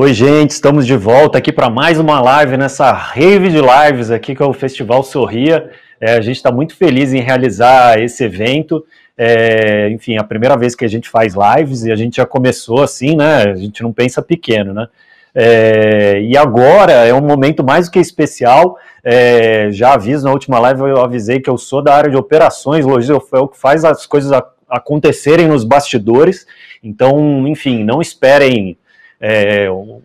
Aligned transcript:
Oi, 0.00 0.14
gente, 0.14 0.52
estamos 0.52 0.86
de 0.86 0.96
volta 0.96 1.38
aqui 1.38 1.52
para 1.52 1.68
mais 1.68 1.98
uma 1.98 2.20
live 2.20 2.56
nessa 2.56 2.92
rave 2.92 3.48
de 3.48 3.58
lives 3.60 4.12
aqui 4.12 4.32
que 4.32 4.40
é 4.40 4.46
o 4.46 4.52
Festival 4.52 5.02
Sorria. 5.02 5.72
É, 6.00 6.12
a 6.12 6.20
gente 6.20 6.36
está 6.36 6.52
muito 6.52 6.76
feliz 6.76 7.12
em 7.12 7.20
realizar 7.20 8.00
esse 8.00 8.22
evento. 8.22 8.86
É, 9.16 9.90
enfim, 9.90 10.16
a 10.16 10.22
primeira 10.22 10.56
vez 10.56 10.76
que 10.76 10.84
a 10.84 10.88
gente 10.88 11.08
faz 11.08 11.34
lives 11.34 11.82
e 11.82 11.90
a 11.90 11.96
gente 11.96 12.18
já 12.18 12.24
começou 12.24 12.80
assim, 12.80 13.16
né? 13.16 13.50
A 13.50 13.56
gente 13.56 13.82
não 13.82 13.92
pensa 13.92 14.22
pequeno, 14.22 14.72
né? 14.72 14.86
É, 15.34 16.22
e 16.22 16.36
agora 16.36 16.92
é 16.92 17.12
um 17.12 17.20
momento 17.20 17.64
mais 17.64 17.86
do 17.86 17.90
que 17.90 17.98
especial. 17.98 18.78
É, 19.02 19.68
já 19.72 19.94
aviso 19.94 20.24
na 20.24 20.30
última 20.30 20.60
live, 20.60 20.80
eu 20.82 21.02
avisei 21.02 21.40
que 21.40 21.50
eu 21.50 21.58
sou 21.58 21.82
da 21.82 21.92
área 21.92 22.08
de 22.08 22.16
operações, 22.16 22.86
logística 22.86 23.36
é 23.36 23.40
o 23.40 23.48
que 23.48 23.58
faz 23.58 23.84
as 23.84 24.06
coisas 24.06 24.30
acontecerem 24.70 25.48
nos 25.48 25.64
bastidores. 25.64 26.46
Então, 26.84 27.48
enfim, 27.48 27.82
não 27.82 28.00
esperem 28.00 28.78
é, 29.20 29.70
um, 29.70 30.00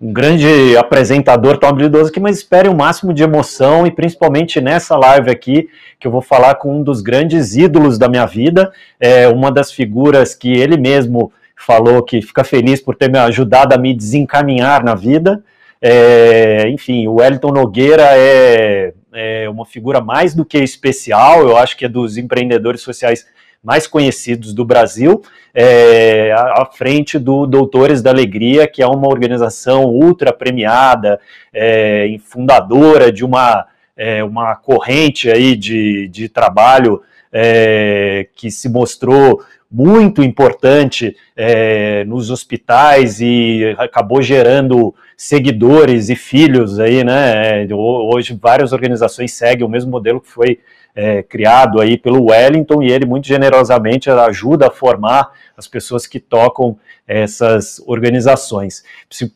um, 0.00 0.12
grande 0.12 0.76
apresentador 0.76 1.58
tão 1.58 1.68
habilidoso 1.68 2.10
aqui, 2.10 2.20
mas 2.20 2.38
esperem 2.38 2.70
o 2.70 2.76
máximo 2.76 3.14
de 3.14 3.22
emoção 3.22 3.86
e 3.86 3.90
principalmente 3.90 4.60
nessa 4.60 4.96
live 4.96 5.30
aqui, 5.30 5.68
que 5.98 6.06
eu 6.06 6.10
vou 6.10 6.22
falar 6.22 6.56
com 6.56 6.78
um 6.78 6.82
dos 6.82 7.00
grandes 7.00 7.56
ídolos 7.56 7.98
da 7.98 8.08
minha 8.08 8.26
vida, 8.26 8.72
é, 9.00 9.28
uma 9.28 9.50
das 9.50 9.72
figuras 9.72 10.34
que 10.34 10.52
ele 10.52 10.76
mesmo 10.76 11.32
falou 11.56 12.02
que 12.02 12.20
fica 12.20 12.44
feliz 12.44 12.80
por 12.80 12.94
ter 12.94 13.10
me 13.10 13.18
ajudado 13.18 13.74
a 13.74 13.78
me 13.78 13.94
desencaminhar 13.94 14.84
na 14.84 14.94
vida. 14.94 15.42
É, 15.80 16.68
enfim, 16.68 17.06
o 17.06 17.14
Wellington 17.14 17.52
Nogueira 17.52 18.08
é, 18.12 18.92
é, 19.12 19.48
uma 19.48 19.64
figura 19.64 20.00
mais 20.00 20.34
do 20.34 20.44
que 20.44 20.58
especial, 20.58 21.42
eu 21.42 21.56
acho 21.56 21.76
que 21.76 21.84
é 21.84 21.88
dos 21.88 22.18
empreendedores 22.18 22.82
sociais 22.82 23.26
mais 23.66 23.88
conhecidos 23.88 24.54
do 24.54 24.64
Brasil, 24.64 25.20
é, 25.52 26.32
à 26.32 26.64
frente 26.72 27.18
do 27.18 27.46
Doutores 27.46 28.00
da 28.00 28.10
Alegria, 28.10 28.68
que 28.68 28.80
é 28.80 28.86
uma 28.86 29.08
organização 29.08 29.86
ultra 29.86 30.32
premiada, 30.32 31.18
é, 31.52 32.16
fundadora 32.22 33.10
de 33.10 33.24
uma, 33.24 33.66
é, 33.96 34.22
uma 34.22 34.54
corrente 34.54 35.28
aí 35.28 35.56
de, 35.56 36.06
de 36.06 36.28
trabalho 36.28 37.02
é, 37.32 38.28
que 38.36 38.52
se 38.52 38.68
mostrou 38.68 39.42
muito 39.68 40.22
importante 40.22 41.16
é, 41.36 42.04
nos 42.04 42.30
hospitais 42.30 43.20
e 43.20 43.74
acabou 43.78 44.22
gerando 44.22 44.94
seguidores 45.16 46.08
e 46.08 46.14
filhos 46.14 46.78
aí, 46.78 47.02
né? 47.02 47.64
É, 47.64 47.74
hoje 47.74 48.38
várias 48.40 48.72
organizações 48.72 49.32
seguem 49.32 49.66
o 49.66 49.68
mesmo 49.68 49.90
modelo 49.90 50.20
que 50.20 50.30
foi 50.30 50.60
é, 50.96 51.22
criado 51.22 51.80
aí 51.80 51.98
pelo 51.98 52.30
Wellington 52.30 52.82
e 52.82 52.90
ele 52.90 53.04
muito 53.04 53.28
generosamente 53.28 54.10
ajuda 54.10 54.68
a 54.68 54.70
formar 54.70 55.30
as 55.54 55.68
pessoas 55.68 56.06
que 56.06 56.18
tocam 56.18 56.78
essas 57.06 57.80
organizações. 57.86 58.82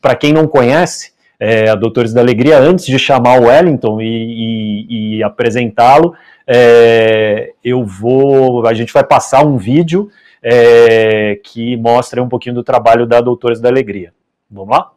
Para 0.01 0.15
quem 0.15 0.33
não 0.33 0.47
conhece, 0.47 1.13
é, 1.39 1.69
a 1.69 1.75
Doutores 1.75 2.13
da 2.13 2.21
Alegria, 2.21 2.59
antes 2.59 2.85
de 2.85 2.99
chamar 2.99 3.39
o 3.39 3.45
Wellington 3.45 4.01
e, 4.01 4.05
e, 4.05 5.17
e 5.17 5.23
apresentá-lo, 5.23 6.13
é, 6.45 7.53
eu 7.63 7.83
vou, 7.83 8.65
a 8.67 8.73
gente 8.73 8.91
vai 8.91 9.03
passar 9.03 9.45
um 9.45 9.57
vídeo 9.57 10.09
é, 10.41 11.39
que 11.43 11.77
mostra 11.77 12.21
um 12.21 12.29
pouquinho 12.29 12.55
do 12.55 12.63
trabalho 12.63 13.05
da 13.05 13.21
Doutores 13.21 13.59
da 13.59 13.69
Alegria. 13.69 14.13
Vamos 14.49 14.75
lá? 14.75 14.90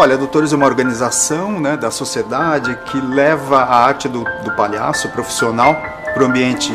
Olha, 0.00 0.16
Doutores 0.16 0.52
é 0.52 0.56
uma 0.56 0.64
organização 0.64 1.58
né, 1.58 1.76
da 1.76 1.90
sociedade 1.90 2.72
que 2.84 3.00
leva 3.00 3.62
a 3.62 3.84
arte 3.84 4.08
do, 4.08 4.22
do 4.44 4.52
palhaço 4.52 5.08
profissional 5.08 5.74
para 6.14 6.22
o 6.22 6.26
ambiente 6.26 6.72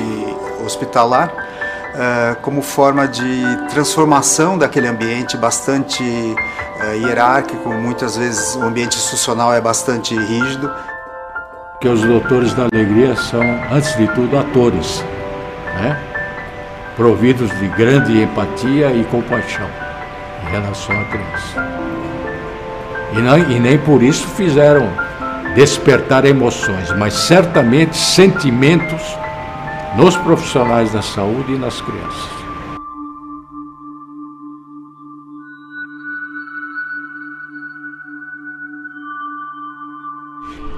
hospitalar 0.60 1.30
uh, 1.30 2.42
como 2.42 2.62
forma 2.62 3.08
de 3.08 3.42
transformação 3.70 4.58
daquele 4.58 4.90
ambiente 4.90 5.38
bastante 5.38 6.04
uh, 6.04 6.96
hierárquico, 6.96 7.70
muitas 7.70 8.18
vezes 8.18 8.56
o 8.58 8.64
ambiente 8.64 8.98
institucional 8.98 9.54
é 9.54 9.62
bastante 9.62 10.14
rígido. 10.14 10.70
Que 11.80 11.88
os 11.88 12.02
doutores 12.02 12.54
da 12.54 12.64
alegria 12.64 13.16
são, 13.16 13.42
antes 13.72 13.96
de 13.96 14.06
tudo, 14.08 14.38
atores, 14.38 15.02
né? 15.76 15.98
providos 16.98 17.50
de 17.58 17.70
grande 17.70 18.22
empatia 18.22 18.92
e 18.92 19.06
compaixão 19.06 19.70
em 20.46 20.52
relação 20.52 20.94
à 21.00 21.06
criança. 21.06 21.83
E, 23.16 23.22
não, 23.22 23.38
e 23.38 23.60
nem 23.60 23.78
por 23.78 24.02
isso 24.02 24.28
fizeram 24.28 24.90
despertar 25.56 26.26
emoções, 26.26 26.92
mas 26.98 27.14
certamente 27.14 27.96
sentimentos 27.96 29.02
nos 29.96 30.18
profissionais 30.18 30.92
da 30.92 31.02
saúde 31.02 31.54
e 31.54 31.58
nas 31.58 31.80
crianças. 31.80 32.44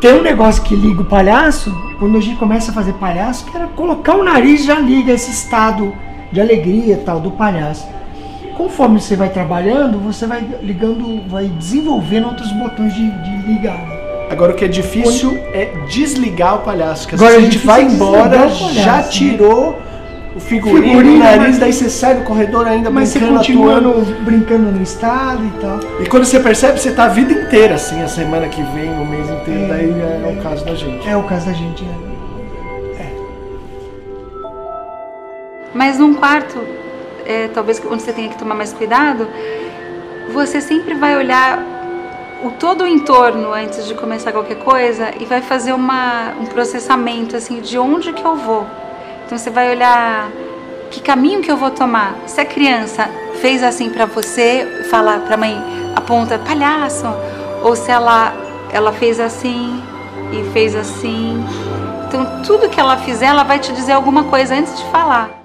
Tem 0.02 0.13
um 0.13 0.22
negócio 0.22 0.62
que 0.62 0.75
liga 0.75 1.02
o 1.02 1.06
palhaço, 1.06 1.73
quando 1.97 2.17
a 2.17 2.22
gente 2.22 2.38
começa 2.38 2.69
a 2.69 2.73
fazer 2.73 2.94
palhaço, 2.94 3.46
que 3.46 3.56
era 3.56 3.67
colocar 3.67 4.16
o 4.16 4.23
nariz 4.23 4.66
já 4.66 4.78
liga 4.78 5.13
esse 5.13 5.31
estado 5.31 5.96
de 6.31 6.41
alegria 6.41 7.02
tal 7.06 7.19
do 7.19 7.31
palhaço 7.31 7.95
conforme 8.56 9.00
você 9.00 9.16
vai 9.16 9.30
trabalhando, 9.30 10.00
você 10.00 10.26
vai 10.26 10.44
ligando, 10.62 11.22
vai 11.30 11.46
desenvolvendo 11.46 12.28
outros 12.28 12.52
botões 12.54 12.94
de, 12.94 13.10
de 13.10 13.48
ligar. 13.48 13.86
Agora 14.30 14.54
o 14.54 14.56
que 14.56 14.66
é 14.66 14.68
difícil 14.68 15.32
Quando... 15.32 15.56
é 15.56 15.66
desligar 15.88 16.56
o 16.56 16.60
palhaço. 16.60 17.08
Que 17.08 17.16
Agora 17.16 17.36
a 17.36 17.40
gente 17.40 17.60
vai 17.60 17.84
embora, 17.84 18.50
já 18.50 18.98
né? 18.98 19.04
tirou 19.04 19.78
o 20.36 20.40
figurino, 20.40 20.84
figurino 20.84 21.16
o 21.16 21.20
nariz, 21.20 21.48
mas... 21.48 21.60
daí 21.60 21.72
você 21.72 21.90
sai 21.90 22.16
do 22.16 22.24
corredor 22.24 22.68
ainda 22.68 22.90
mas 22.90 23.12
brincando, 23.12 23.32
você 23.32 23.38
continua 23.38 23.80
no, 23.80 23.94
brincando 24.24 24.72
no 24.72 24.82
estado 24.82 25.46
e 25.46 25.62
tal. 25.62 25.80
E 26.02 26.06
quando 26.08 26.26
você 26.26 26.40
percebe, 26.40 26.80
você 26.80 26.92
tá 26.92 27.06
a 27.06 27.10
vida 27.10 27.32
inteira 27.32 27.76
assim, 27.76 28.02
a 28.02 28.08
semana 28.08 28.48
que 28.48 28.62
vem, 28.64 28.90
o 29.00 29.06
mês 29.06 29.30
inteiro, 29.30 29.64
é, 29.64 29.68
daí 29.68 29.92
é, 29.92 30.22
é, 30.26 30.38
o 30.38 30.44
caso 30.44 30.66
da 30.66 30.76
gente. 30.76 31.08
É 31.08 31.16
o 31.16 31.24
caso 31.24 31.46
da 31.46 31.54
gente, 31.54 31.86
é. 31.86 33.02
é. 33.04 33.14
Mas 35.74 36.00
num 36.00 36.16
quarto 36.16 36.60
é, 37.25 37.50
talvez 37.53 37.81
onde 37.86 38.02
você 38.02 38.13
tenha 38.13 38.30
que 38.30 38.38
tomar 38.38 38.56
mais 38.56 38.72
cuidado, 38.72 39.28
você 40.31 40.62
sempre 40.62 40.94
vai 40.94 41.16
olhar 41.16 41.59
o 42.44 42.52
todo 42.52 42.84
o 42.84 42.88
entorno 42.88 43.53
antes 43.53 43.88
de 43.88 43.96
começar 43.96 44.31
qualquer 44.31 44.58
coisa 44.58 45.12
e 45.19 45.25
vai 45.25 45.41
fazer 45.41 45.74
uma, 45.74 46.34
um 46.40 46.46
processamento 46.46 47.35
assim 47.35 47.59
de 47.59 47.78
onde 47.78 48.14
que 48.14 48.24
eu 48.24 48.35
vou. 48.35 48.68
Então 49.25 49.38
você 49.38 49.50
vai 49.50 49.72
olhar 49.72 50.30
que 50.91 51.02
caminho 51.02 51.41
que 51.41 51.52
eu 51.52 51.58
vou 51.58 51.72
tomar. 51.72 52.16
Se 52.28 52.40
a 52.40 52.46
criança 52.46 53.09
fez 53.41 53.64
assim 53.64 53.90
para 53.90 54.06
você, 54.06 54.85
fala 54.90 55.19
para 55.19 55.38
mãe, 55.38 55.58
aponta 55.96 56.38
palhaço, 56.38 57.08
ou 57.64 57.75
se 57.75 57.90
ela 57.90 58.34
ela 58.72 58.91
fez 58.91 59.19
assim 59.19 59.81
e 60.31 60.44
fez 60.52 60.75
assim. 60.75 61.44
Então 62.08 62.44
tudo 62.44 62.69
que 62.69 62.80
ela 62.80 62.97
fizer, 62.97 63.28
ela 63.28 63.44
vai 63.44 63.59
te 63.59 63.72
dizer 63.74 63.94
alguma 63.94 64.25
coisa 64.25 64.53
antes 64.53 64.78
de 64.78 64.84
falar. 64.91 65.45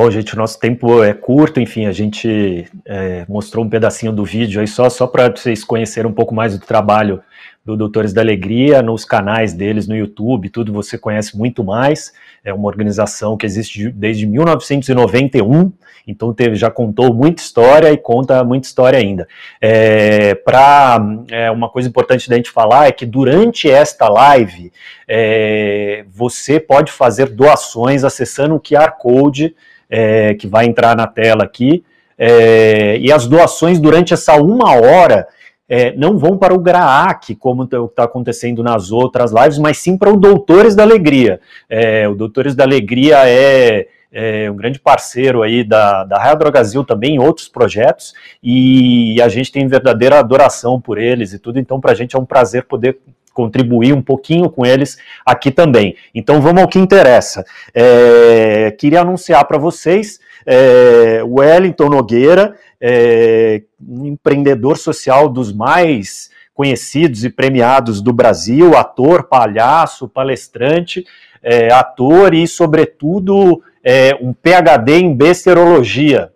Bom, 0.00 0.08
gente, 0.12 0.32
o 0.32 0.38
nosso 0.38 0.60
tempo 0.60 1.02
é 1.02 1.12
curto, 1.12 1.58
enfim, 1.58 1.86
a 1.86 1.90
gente 1.90 2.68
é, 2.86 3.26
mostrou 3.28 3.64
um 3.64 3.68
pedacinho 3.68 4.12
do 4.12 4.24
vídeo 4.24 4.60
aí 4.60 4.66
só, 4.68 4.88
só 4.88 5.08
para 5.08 5.28
vocês 5.28 5.64
conhecerem 5.64 6.08
um 6.08 6.14
pouco 6.14 6.32
mais 6.32 6.56
do 6.56 6.64
trabalho 6.64 7.20
do 7.64 7.76
Doutores 7.76 8.12
da 8.12 8.20
Alegria, 8.20 8.80
nos 8.80 9.04
canais 9.04 9.52
deles 9.52 9.88
no 9.88 9.96
YouTube, 9.96 10.50
tudo 10.50 10.72
você 10.72 10.96
conhece 10.96 11.36
muito 11.36 11.64
mais. 11.64 12.12
É 12.44 12.54
uma 12.54 12.68
organização 12.68 13.36
que 13.36 13.44
existe 13.44 13.90
desde 13.90 14.24
1991, 14.24 15.72
então 16.06 16.32
teve, 16.32 16.54
já 16.54 16.70
contou 16.70 17.12
muita 17.12 17.42
história 17.42 17.90
e 17.90 17.96
conta 17.96 18.44
muita 18.44 18.68
história 18.68 19.00
ainda. 19.00 19.26
É, 19.60 20.36
para 20.36 21.04
é, 21.28 21.50
uma 21.50 21.68
coisa 21.68 21.88
importante 21.88 22.30
da 22.30 22.36
gente 22.36 22.52
falar 22.52 22.86
é 22.86 22.92
que 22.92 23.04
durante 23.04 23.68
esta 23.68 24.08
live 24.08 24.72
é, 25.08 26.04
você 26.08 26.60
pode 26.60 26.92
fazer 26.92 27.30
doações 27.30 28.04
acessando 28.04 28.54
o 28.54 28.60
QR 28.60 28.92
Code 28.96 29.56
é, 29.88 30.34
que 30.34 30.46
vai 30.46 30.66
entrar 30.66 30.96
na 30.96 31.06
tela 31.06 31.44
aqui. 31.44 31.84
É, 32.16 32.98
e 32.98 33.12
as 33.12 33.26
doações 33.26 33.78
durante 33.78 34.12
essa 34.12 34.34
uma 34.36 34.74
hora 34.74 35.26
é, 35.68 35.94
não 35.96 36.16
vão 36.16 36.36
para 36.36 36.54
o 36.54 36.58
GRAAC, 36.58 37.34
como 37.36 37.64
está 37.64 38.04
acontecendo 38.04 38.62
nas 38.62 38.90
outras 38.90 39.32
lives, 39.32 39.58
mas 39.58 39.78
sim 39.78 39.98
para 39.98 40.10
o 40.10 40.16
Doutores 40.16 40.74
da 40.74 40.82
Alegria. 40.82 41.40
É, 41.68 42.08
o 42.08 42.14
Doutores 42.14 42.54
da 42.54 42.64
Alegria 42.64 43.28
é, 43.28 43.86
é, 44.10 44.50
um 44.50 44.56
grande 44.56 44.78
parceiro 44.78 45.42
aí 45.42 45.62
da, 45.62 46.04
da 46.04 46.18
Raia 46.18 46.34
Drogazil 46.34 46.84
também 46.84 47.16
em 47.16 47.18
outros 47.18 47.48
projetos, 47.48 48.14
e 48.42 49.20
a 49.20 49.28
gente 49.28 49.52
tem 49.52 49.68
verdadeira 49.68 50.18
adoração 50.18 50.80
por 50.80 50.96
eles 50.96 51.34
e 51.34 51.38
tudo, 51.38 51.58
então 51.58 51.78
para 51.80 51.92
a 51.92 51.94
gente 51.94 52.16
é 52.16 52.18
um 52.18 52.24
prazer 52.24 52.64
poder 52.64 52.98
contribuir 53.38 53.92
um 53.92 54.02
pouquinho 54.02 54.50
com 54.50 54.66
eles 54.66 54.98
aqui 55.24 55.52
também. 55.52 55.94
Então 56.12 56.40
vamos 56.40 56.60
ao 56.60 56.68
que 56.68 56.76
interessa. 56.76 57.44
É, 57.72 58.74
queria 58.76 59.02
anunciar 59.02 59.44
para 59.44 59.56
vocês 59.56 60.18
é, 60.44 61.22
Wellington 61.22 61.88
Nogueira, 61.88 62.56
é, 62.80 63.62
um 63.80 64.06
empreendedor 64.06 64.76
social 64.76 65.28
dos 65.28 65.52
mais 65.52 66.30
conhecidos 66.52 67.24
e 67.24 67.30
premiados 67.30 68.02
do 68.02 68.12
Brasil, 68.12 68.76
ator, 68.76 69.28
palhaço, 69.28 70.08
palestrante, 70.08 71.04
é, 71.40 71.72
ator 71.72 72.34
e, 72.34 72.48
sobretudo, 72.48 73.62
é, 73.84 74.18
um 74.20 74.32
PhD 74.32 74.94
em 74.94 75.14
besterologia. 75.14 76.32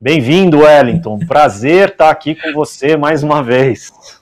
Bem-vindo, 0.00 0.60
Wellington. 0.60 1.18
Prazer 1.26 1.88
estar 1.88 2.08
aqui 2.08 2.36
com 2.36 2.52
você 2.52 2.96
mais 2.96 3.24
uma 3.24 3.42
vez. 3.42 4.19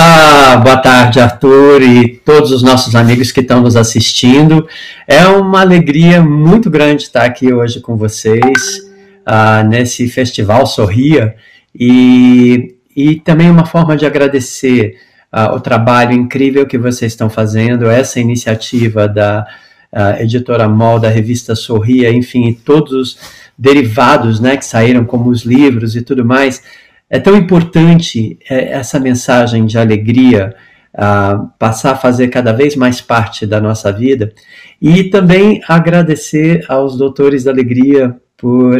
Ah, 0.00 0.56
boa 0.58 0.76
tarde, 0.76 1.18
Arthur, 1.18 1.82
e 1.82 2.08
todos 2.24 2.52
os 2.52 2.62
nossos 2.62 2.94
amigos 2.94 3.32
que 3.32 3.40
estão 3.40 3.60
nos 3.60 3.74
assistindo. 3.74 4.64
É 5.08 5.26
uma 5.26 5.60
alegria 5.60 6.22
muito 6.22 6.70
grande 6.70 7.02
estar 7.02 7.24
aqui 7.24 7.52
hoje 7.52 7.80
com 7.80 7.96
vocês, 7.96 8.88
ah, 9.26 9.64
nesse 9.64 10.08
festival 10.08 10.68
Sorria, 10.68 11.34
e, 11.74 12.76
e 12.94 13.16
também 13.16 13.50
uma 13.50 13.66
forma 13.66 13.96
de 13.96 14.06
agradecer 14.06 14.94
ah, 15.32 15.52
o 15.52 15.58
trabalho 15.58 16.12
incrível 16.12 16.64
que 16.64 16.78
vocês 16.78 17.10
estão 17.10 17.28
fazendo, 17.28 17.90
essa 17.90 18.20
iniciativa 18.20 19.08
da 19.08 19.44
uh, 19.92 20.22
editora 20.22 20.68
MOL, 20.68 21.00
da 21.00 21.08
revista 21.08 21.56
Sorria, 21.56 22.12
enfim, 22.12 22.56
todos 22.64 22.92
os 22.92 23.18
derivados 23.58 24.38
né, 24.38 24.56
que 24.56 24.64
saíram, 24.64 25.04
como 25.04 25.28
os 25.28 25.42
livros 25.42 25.96
e 25.96 26.02
tudo 26.02 26.24
mais. 26.24 26.62
É 27.10 27.18
tão 27.18 27.36
importante 27.36 28.38
é, 28.48 28.72
essa 28.72 29.00
mensagem 29.00 29.64
de 29.64 29.78
alegria 29.78 30.54
uh, 30.94 31.48
passar 31.58 31.92
a 31.92 31.96
fazer 31.96 32.28
cada 32.28 32.52
vez 32.52 32.76
mais 32.76 33.00
parte 33.00 33.46
da 33.46 33.60
nossa 33.60 33.92
vida. 33.92 34.32
E 34.80 35.04
também 35.04 35.60
agradecer 35.66 36.64
aos 36.68 36.96
Doutores 36.96 37.44
da 37.44 37.50
Alegria 37.50 38.16
por 38.36 38.78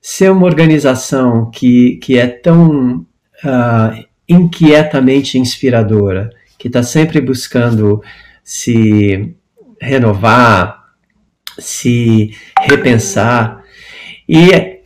ser 0.00 0.30
uma 0.30 0.46
organização 0.46 1.50
que, 1.50 1.96
que 1.96 2.16
é 2.16 2.26
tão 2.26 3.06
uh, 3.44 4.04
inquietamente 4.28 5.38
inspiradora, 5.38 6.30
que 6.58 6.68
está 6.68 6.82
sempre 6.82 7.20
buscando 7.20 8.02
se 8.44 9.34
renovar, 9.80 10.84
se 11.58 12.30
repensar. 12.60 13.62
E, 14.28 14.77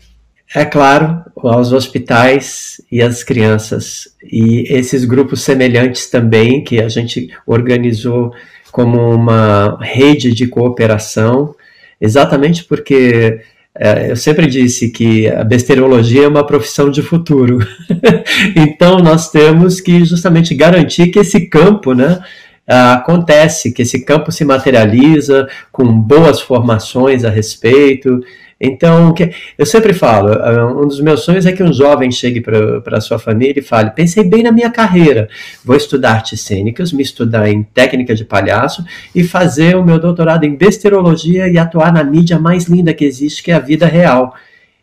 é 0.54 0.64
claro, 0.64 1.22
aos 1.37 1.72
hospitais 1.72 2.81
e 2.90 3.02
às 3.02 3.25
crianças. 3.25 4.08
E 4.22 4.64
esses 4.69 5.04
grupos 5.04 5.43
semelhantes 5.43 6.08
também, 6.10 6.62
que 6.62 6.81
a 6.81 6.88
gente 6.88 7.31
organizou 7.46 8.32
como 8.70 9.14
uma 9.14 9.78
rede 9.81 10.32
de 10.32 10.46
cooperação, 10.46 11.54
exatamente 12.00 12.64
porque 12.64 13.40
é, 13.75 14.10
eu 14.10 14.16
sempre 14.16 14.46
disse 14.46 14.90
que 14.90 15.28
a 15.28 15.43
besterologia 15.43 16.25
é 16.25 16.28
uma 16.28 16.46
profissão 16.46 16.90
de 16.90 17.02
futuro. 17.02 17.58
então, 18.54 18.99
nós 18.99 19.31
temos 19.31 19.81
que 19.81 20.04
justamente 20.04 20.54
garantir 20.54 21.08
que 21.08 21.19
esse 21.19 21.49
campo, 21.49 21.94
né, 21.94 22.20
acontece, 22.66 23.72
que 23.72 23.82
esse 23.82 24.04
campo 24.04 24.31
se 24.31 24.44
materializa 24.44 25.49
com 25.70 25.84
boas 25.84 26.40
formações 26.40 27.25
a 27.25 27.31
respeito. 27.31 28.20
Então, 28.64 29.12
eu 29.59 29.67
sempre 29.67 29.93
falo, 29.93 30.35
ah, 30.35 30.73
um 30.73 30.87
dos 30.87 31.00
meus 31.00 31.25
sonhos 31.25 31.44
é 31.47 31.50
que 31.50 31.64
um 31.64 31.73
jovem 31.73 32.12
chegue 32.12 32.41
para 32.41 32.97
a 32.97 33.00
sua 33.00 33.19
família 33.19 33.59
e 33.59 33.62
fale: 33.62 33.91
pensei 33.91 34.23
bem 34.23 34.44
na 34.44 34.53
minha 34.53 34.70
carreira, 34.70 35.29
vou 35.64 35.75
estudar 35.75 36.12
artes 36.12 36.43
cênicas, 36.43 36.93
me 36.93 37.03
estudar 37.03 37.49
em 37.49 37.64
técnica 37.64 38.14
de 38.14 38.25
palhaço 38.25 38.85
e 39.12 39.25
fazer 39.25 39.75
o 39.75 39.85
meu 39.85 39.99
doutorado 39.99 40.44
em 40.44 40.55
besterologia 40.55 41.49
e 41.49 41.59
atuar 41.59 41.93
na 41.93 42.05
mídia 42.05 42.38
mais 42.38 42.67
linda 42.67 42.94
que 42.94 43.05
existe, 43.05 43.43
que 43.43 43.50
é 43.50 43.55
a 43.55 43.59
vida 43.59 43.85
real. 43.85 44.32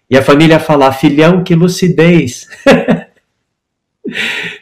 E 0.10 0.18
a 0.18 0.22
família 0.22 0.60
falar: 0.60 0.92
filhão, 0.92 1.42
que 1.42 1.56
lucidez! 1.56 2.48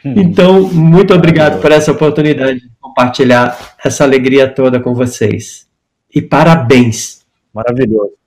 Hum. 0.04 0.12
então, 0.14 0.62
muito 0.68 1.14
obrigado 1.14 1.58
por 1.58 1.72
essa 1.72 1.90
oportunidade 1.90 2.60
de 2.60 2.70
compartilhar 2.78 3.76
essa 3.82 4.04
alegria 4.04 4.46
toda 4.46 4.78
com 4.78 4.94
vocês. 4.94 5.66
E 6.14 6.20
parabéns! 6.20 7.24
Maravilhoso. 7.54 8.17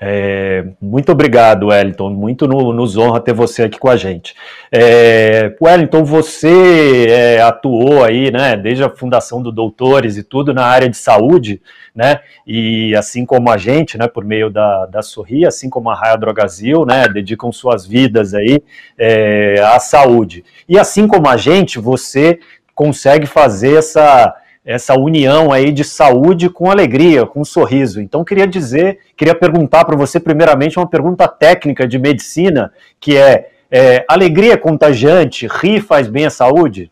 É, 0.00 0.64
muito 0.80 1.10
obrigado, 1.10 1.66
Wellington. 1.66 2.10
Muito 2.10 2.46
no, 2.46 2.72
nos 2.72 2.96
honra 2.96 3.20
ter 3.20 3.32
você 3.32 3.64
aqui 3.64 3.78
com 3.78 3.88
a 3.88 3.96
gente. 3.96 4.34
É, 4.70 5.54
Wellington, 5.60 6.04
você 6.04 7.06
é, 7.08 7.42
atuou 7.42 8.04
aí, 8.04 8.30
né, 8.30 8.56
desde 8.56 8.84
a 8.84 8.90
fundação 8.90 9.42
do 9.42 9.50
Doutores 9.50 10.16
e 10.16 10.22
tudo 10.22 10.54
na 10.54 10.64
área 10.64 10.88
de 10.88 10.96
saúde, 10.96 11.60
né, 11.94 12.20
e 12.46 12.94
assim 12.94 13.26
como 13.26 13.50
a 13.50 13.56
gente, 13.56 13.98
né, 13.98 14.06
por 14.06 14.24
meio 14.24 14.50
da, 14.50 14.86
da 14.86 15.02
Sorri, 15.02 15.44
assim 15.44 15.68
como 15.68 15.90
a 15.90 15.94
Raia 15.94 16.16
Drogazil, 16.16 16.86
né, 16.86 17.08
dedicam 17.08 17.50
suas 17.50 17.84
vidas 17.84 18.34
aí 18.34 18.62
é, 18.96 19.60
à 19.60 19.80
saúde. 19.80 20.44
E 20.68 20.78
assim 20.78 21.08
como 21.08 21.28
a 21.28 21.36
gente, 21.36 21.78
você 21.80 22.38
consegue 22.72 23.26
fazer 23.26 23.76
essa 23.78 24.32
essa 24.64 24.94
união 24.98 25.52
aí 25.52 25.72
de 25.72 25.84
saúde 25.84 26.48
com 26.48 26.70
alegria, 26.70 27.24
com 27.24 27.40
um 27.40 27.44
sorriso. 27.44 28.00
Então 28.00 28.24
queria 28.24 28.46
dizer, 28.46 28.98
queria 29.16 29.34
perguntar 29.34 29.84
para 29.84 29.96
você 29.96 30.20
primeiramente 30.20 30.78
uma 30.78 30.88
pergunta 30.88 31.26
técnica 31.26 31.86
de 31.86 31.98
medicina, 31.98 32.72
que 33.00 33.16
é, 33.16 33.48
é 33.70 34.04
alegria 34.08 34.54
é 34.54 34.56
contagiante, 34.56 35.46
rir 35.46 35.80
faz 35.80 36.06
bem 36.08 36.26
à 36.26 36.30
saúde? 36.30 36.90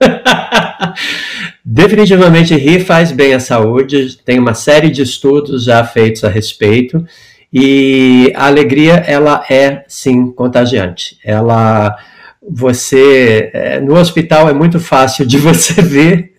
Definitivamente 1.64 2.54
rir 2.54 2.80
faz 2.80 3.10
bem 3.10 3.34
à 3.34 3.40
saúde, 3.40 4.18
tem 4.24 4.38
uma 4.38 4.54
série 4.54 4.90
de 4.90 5.02
estudos 5.02 5.64
já 5.64 5.84
feitos 5.84 6.24
a 6.24 6.28
respeito, 6.28 7.06
e 7.52 8.32
a 8.34 8.46
alegria 8.46 8.94
ela 9.06 9.44
é 9.48 9.84
sim 9.86 10.30
contagiante. 10.32 11.16
Ela 11.24 11.96
você 12.48 13.50
é, 13.52 13.80
no 13.80 13.94
hospital 13.94 14.48
é 14.48 14.52
muito 14.52 14.78
fácil 14.78 15.26
de 15.26 15.38
você 15.38 15.80
ver 15.80 16.34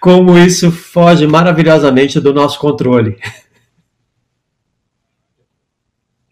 Como 0.00 0.36
isso 0.38 0.70
foge 0.70 1.26
maravilhosamente 1.26 2.20
do 2.20 2.32
nosso 2.34 2.58
controle. 2.58 3.18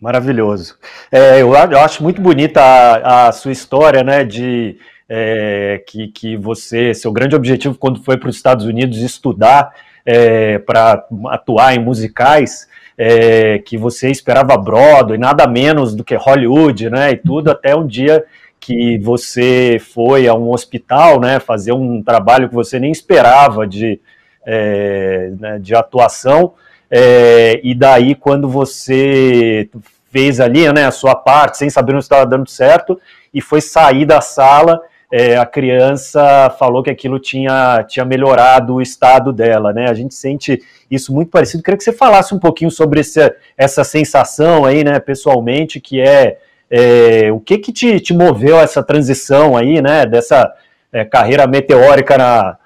Maravilhoso. 0.01 0.77
É, 1.11 1.41
eu, 1.41 1.55
eu, 1.55 1.81
acho 1.81 2.03
muito 2.03 2.21
bonita 2.21 2.61
a, 2.63 3.33
sua 3.33 3.51
história, 3.51 4.05
né, 4.05 4.25
de 4.25 4.79
é, 5.09 5.83
que, 5.87 6.09
que 6.09 6.37
você, 6.37 6.93
seu 6.93 7.11
grande 7.11 7.35
objetivo 7.35 7.79
quando 7.79 8.03
foi 8.03 8.19
para 8.19 8.29
os 8.29 8.37
Estados 8.37 8.67
Unidos 8.67 8.99
estudar 8.99 9.75
é, 10.05 10.59
para 10.59 11.05
atuar 11.29 11.75
em 11.75 11.83
musicais, 11.83 12.69
é, 12.99 13.59
que 13.59 13.77
você 13.77 14.11
esperava 14.11 14.57
Broadway, 14.57 15.19
nada 15.19 15.47
menos 15.47 15.95
do 15.95 16.03
que 16.03 16.15
Hollywood, 16.15 16.89
né, 16.91 17.13
e 17.13 17.17
tudo, 17.17 17.51
até 17.51 17.75
um 17.77 17.87
dia 17.87 18.25
que 18.59 18.99
você 18.99 19.79
foi 19.79 20.27
a 20.27 20.35
um 20.35 20.51
hospital, 20.51 21.21
né, 21.21 21.39
fazer 21.39 21.73
um 21.73 22.03
trabalho 22.03 22.49
que 22.49 22.55
você 22.55 22.79
nem 22.79 22.91
esperava 22.91 23.67
de, 23.67 24.01
é, 24.45 25.31
né, 25.39 25.59
de 25.59 25.75
atuação, 25.75 26.55
é, 26.91 27.61
e 27.63 27.75
daí 27.75 28.15
quando 28.15 28.49
você 28.49 29.69
fez 30.11 30.41
ali, 30.41 30.73
né, 30.73 30.87
a 30.87 30.91
sua 30.91 31.15
parte, 31.15 31.59
sem 31.59 31.69
saber 31.69 31.93
se 31.93 31.99
estava 31.99 32.25
dando 32.25 32.49
certo, 32.49 32.99
e 33.35 33.41
foi 33.41 33.61
sair 33.61 34.07
da 34.07 34.21
sala, 34.21 34.81
é, 35.19 35.39
a 35.39 35.47
criança 35.47 36.55
falou 36.59 36.83
que 36.83 36.91
aquilo 36.91 37.19
tinha, 37.19 37.83
tinha 37.89 38.05
melhorado 38.05 38.75
o 38.75 38.83
estado 38.83 39.33
dela, 39.33 39.73
né? 39.73 39.89
A 39.89 39.95
gente 39.95 40.15
sente 40.15 40.63
isso 40.91 41.11
muito 41.11 41.31
parecido. 41.31 41.63
Queria 41.63 41.79
que 41.79 41.85
você 41.85 41.93
falasse 41.93 42.35
um 42.35 42.39
pouquinho 42.39 42.71
sobre 42.71 43.01
esse, 43.01 43.35
essa 43.57 43.83
sensação 43.83 44.67
aí, 44.67 44.85
né, 44.85 45.01
pessoalmente, 45.01 45.81
que 45.81 46.03
é 46.03 46.37
é, 46.71 47.33
o 47.33 47.41
que 47.41 47.57
que 47.57 47.73
te, 47.73 47.99
te 47.99 48.13
moveu 48.13 48.59
essa 48.59 48.83
transição 48.83 49.57
aí, 49.57 49.81
né, 49.81 50.05
dessa 50.05 50.53
é, 50.93 51.03
carreira 51.03 51.47
meteórica 51.47 52.19
na, 52.19 52.59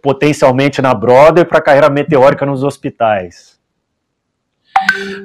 potencialmente 0.00 0.80
na 0.80 0.94
Broadway 0.94 1.44
para 1.44 1.60
carreira 1.60 1.90
meteórica 1.90 2.46
nos 2.46 2.62
hospitais? 2.62 3.58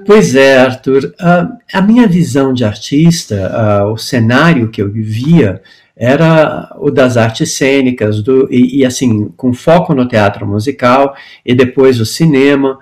Pois 0.03 0.33
é, 0.33 0.57
Arthur. 0.57 1.13
Uh, 1.19 1.57
a 1.71 1.81
minha 1.81 2.07
visão 2.07 2.53
de 2.53 2.65
artista, 2.65 3.83
uh, 3.85 3.91
o 3.91 3.97
cenário 3.97 4.71
que 4.71 4.81
eu 4.81 4.89
vivia 4.89 5.61
era 5.95 6.75
o 6.77 6.91
das 6.91 7.15
artes 7.15 7.55
cênicas, 7.55 8.21
do, 8.21 8.47
e, 8.51 8.79
e, 8.79 8.85
assim, 8.85 9.29
com 9.37 9.53
foco 9.53 9.93
no 9.93 10.07
teatro 10.07 10.45
musical 10.45 11.15
e 11.45 11.55
depois 11.55 11.99
o 11.99 12.05
cinema, 12.05 12.77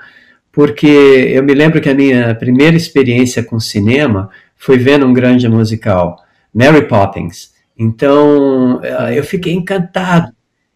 porque 0.51 0.88
eu 0.88 1.43
me 1.43 1.53
lembro 1.53 1.79
que 1.79 1.89
a 1.89 1.96
minha 1.96 2.34
primeira 2.36 2.75
experiência 2.75 3.43
com 3.43 3.60
cinema 3.60 4.29
foi 4.55 4.77
vendo 4.77 5.05
um 5.05 5.13
grande 5.13 5.48
musical, 5.48 6.17
Mary 6.53 6.88
Poppins. 6.88 7.51
Então, 7.77 8.79
eh, 8.84 9.17
eu 9.17 9.24
fiquei 9.24 9.53
encantado. 9.53 10.32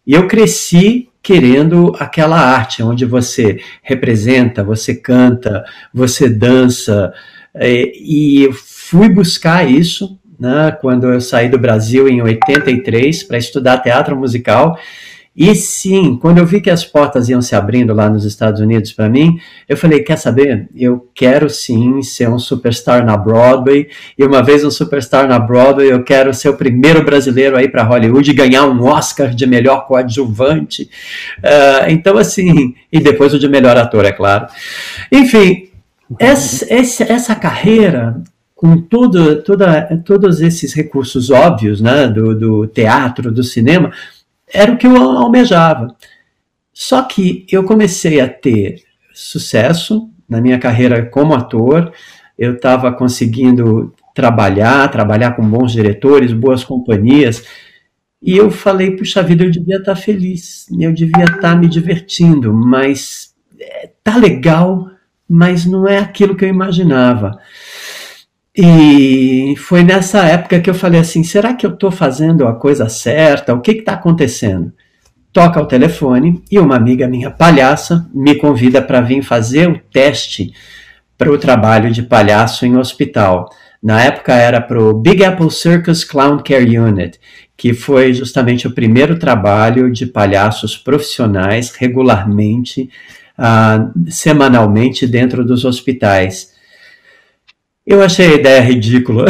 E 0.06 0.14
eu 0.14 0.26
cresci 0.26 1.08
querendo 1.22 1.94
aquela 1.98 2.38
arte 2.38 2.82
onde 2.82 3.04
você 3.04 3.60
representa, 3.82 4.64
você 4.64 4.94
canta, 4.94 5.64
você 5.92 6.28
dança. 6.28 7.12
Eh, 7.54 7.92
e 7.94 8.42
eu 8.44 8.52
fui 8.52 9.08
buscar 9.08 9.68
isso, 9.68 10.18
né, 10.38 10.76
quando 10.80 11.12
eu 11.12 11.20
saí 11.20 11.48
do 11.48 11.58
Brasil 11.58 12.08
em 12.08 12.22
83 12.22 13.22
para 13.24 13.38
estudar 13.38 13.78
teatro 13.78 14.16
musical. 14.16 14.78
E 15.40 15.54
sim, 15.54 16.18
quando 16.20 16.38
eu 16.38 16.44
vi 16.44 16.60
que 16.60 16.68
as 16.68 16.84
portas 16.84 17.28
iam 17.28 17.40
se 17.40 17.54
abrindo 17.54 17.94
lá 17.94 18.10
nos 18.10 18.24
Estados 18.24 18.60
Unidos 18.60 18.92
para 18.92 19.08
mim, 19.08 19.38
eu 19.68 19.76
falei: 19.76 20.00
quer 20.00 20.18
saber? 20.18 20.68
Eu 20.74 21.08
quero 21.14 21.48
sim 21.48 22.02
ser 22.02 22.28
um 22.28 22.40
superstar 22.40 23.06
na 23.06 23.16
Broadway. 23.16 23.86
E 24.18 24.24
uma 24.24 24.42
vez 24.42 24.64
um 24.64 24.70
superstar 24.70 25.28
na 25.28 25.38
Broadway, 25.38 25.92
eu 25.92 26.02
quero 26.02 26.34
ser 26.34 26.48
o 26.48 26.56
primeiro 26.56 27.04
brasileiro 27.04 27.56
aí 27.56 27.68
para 27.68 27.84
Hollywood 27.84 28.28
e 28.28 28.34
ganhar 28.34 28.66
um 28.66 28.82
Oscar 28.82 29.32
de 29.32 29.46
melhor 29.46 29.86
coadjuvante. 29.86 30.90
Uh, 31.38 31.88
então, 31.88 32.18
assim, 32.18 32.74
e 32.92 32.98
depois 32.98 33.32
o 33.32 33.38
de 33.38 33.48
melhor 33.48 33.76
ator, 33.76 34.04
é 34.04 34.10
claro. 34.10 34.48
Enfim, 35.12 35.68
essa, 36.18 36.66
essa 36.68 37.36
carreira 37.36 38.20
com 38.58 38.76
tudo, 38.76 39.40
toda, 39.44 40.02
todos 40.04 40.40
esses 40.40 40.74
recursos 40.74 41.30
óbvios 41.30 41.80
né, 41.80 42.08
do, 42.08 42.36
do 42.36 42.66
teatro, 42.66 43.30
do 43.30 43.44
cinema, 43.44 43.92
era 44.52 44.72
o 44.72 44.76
que 44.76 44.84
eu 44.84 44.96
almejava. 44.96 45.94
Só 46.74 47.02
que 47.02 47.46
eu 47.52 47.62
comecei 47.62 48.20
a 48.20 48.28
ter 48.28 48.82
sucesso 49.14 50.10
na 50.28 50.40
minha 50.40 50.58
carreira 50.58 51.06
como 51.06 51.34
ator, 51.34 51.92
eu 52.36 52.54
estava 52.54 52.90
conseguindo 52.90 53.94
trabalhar, 54.12 54.90
trabalhar 54.90 55.36
com 55.36 55.48
bons 55.48 55.70
diretores, 55.70 56.32
boas 56.32 56.64
companhias, 56.64 57.44
e 58.20 58.36
eu 58.36 58.50
falei, 58.50 58.96
puxa 58.96 59.22
vida, 59.22 59.44
eu 59.44 59.52
devia 59.52 59.76
estar 59.76 59.94
tá 59.94 60.00
feliz, 60.00 60.66
eu 60.76 60.92
devia 60.92 61.26
estar 61.26 61.38
tá 61.38 61.54
me 61.54 61.68
divertindo, 61.68 62.52
mas 62.52 63.32
é, 63.60 63.90
tá 64.02 64.16
legal, 64.16 64.90
mas 65.28 65.64
não 65.64 65.86
é 65.86 65.98
aquilo 65.98 66.34
que 66.34 66.44
eu 66.44 66.48
imaginava. 66.48 67.38
E 68.60 69.54
foi 69.56 69.84
nessa 69.84 70.24
época 70.24 70.58
que 70.58 70.68
eu 70.68 70.74
falei 70.74 71.00
assim: 71.00 71.22
será 71.22 71.54
que 71.54 71.64
eu 71.64 71.70
estou 71.70 71.92
fazendo 71.92 72.44
a 72.44 72.52
coisa 72.56 72.88
certa? 72.88 73.54
O 73.54 73.60
que 73.60 73.70
está 73.70 73.92
acontecendo? 73.92 74.72
Toca 75.32 75.60
o 75.60 75.66
telefone 75.66 76.42
e 76.50 76.58
uma 76.58 76.74
amiga 76.74 77.06
minha, 77.06 77.30
palhaça, 77.30 78.08
me 78.12 78.34
convida 78.34 78.82
para 78.82 79.00
vir 79.00 79.22
fazer 79.22 79.68
o 79.70 79.78
teste 79.78 80.52
para 81.16 81.30
o 81.30 81.38
trabalho 81.38 81.92
de 81.92 82.02
palhaço 82.02 82.66
em 82.66 82.76
hospital. 82.76 83.48
Na 83.80 84.02
época 84.02 84.34
era 84.34 84.60
para 84.60 84.82
o 84.82 84.92
Big 84.92 85.24
Apple 85.24 85.52
Circus 85.52 86.02
Clown 86.02 86.38
Care 86.38 86.80
Unit, 86.80 87.20
que 87.56 87.72
foi 87.72 88.12
justamente 88.12 88.66
o 88.66 88.74
primeiro 88.74 89.20
trabalho 89.20 89.92
de 89.92 90.04
palhaços 90.04 90.76
profissionais 90.76 91.70
regularmente, 91.70 92.90
uh, 93.38 94.10
semanalmente 94.10 95.06
dentro 95.06 95.44
dos 95.44 95.64
hospitais. 95.64 96.57
Eu 97.90 98.02
achei 98.02 98.26
a 98.26 98.34
ideia 98.34 98.60
ridícula. 98.60 99.24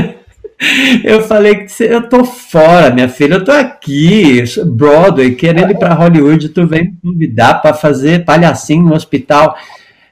eu 1.04 1.20
falei 1.20 1.66
que 1.66 1.82
eu 1.82 2.08
tô 2.08 2.24
fora, 2.24 2.88
minha 2.90 3.06
filha, 3.06 3.34
eu 3.34 3.44
tô 3.44 3.52
aqui, 3.52 4.42
Broadway, 4.64 5.34
querendo 5.34 5.72
ir 5.72 5.78
para 5.78 5.92
Hollywood, 5.92 6.48
tu 6.48 6.66
vem 6.66 6.84
me 6.84 6.96
convidar 7.02 7.60
para 7.60 7.74
fazer 7.74 8.24
palhacinho 8.24 8.84
no 8.84 8.94
hospital. 8.94 9.54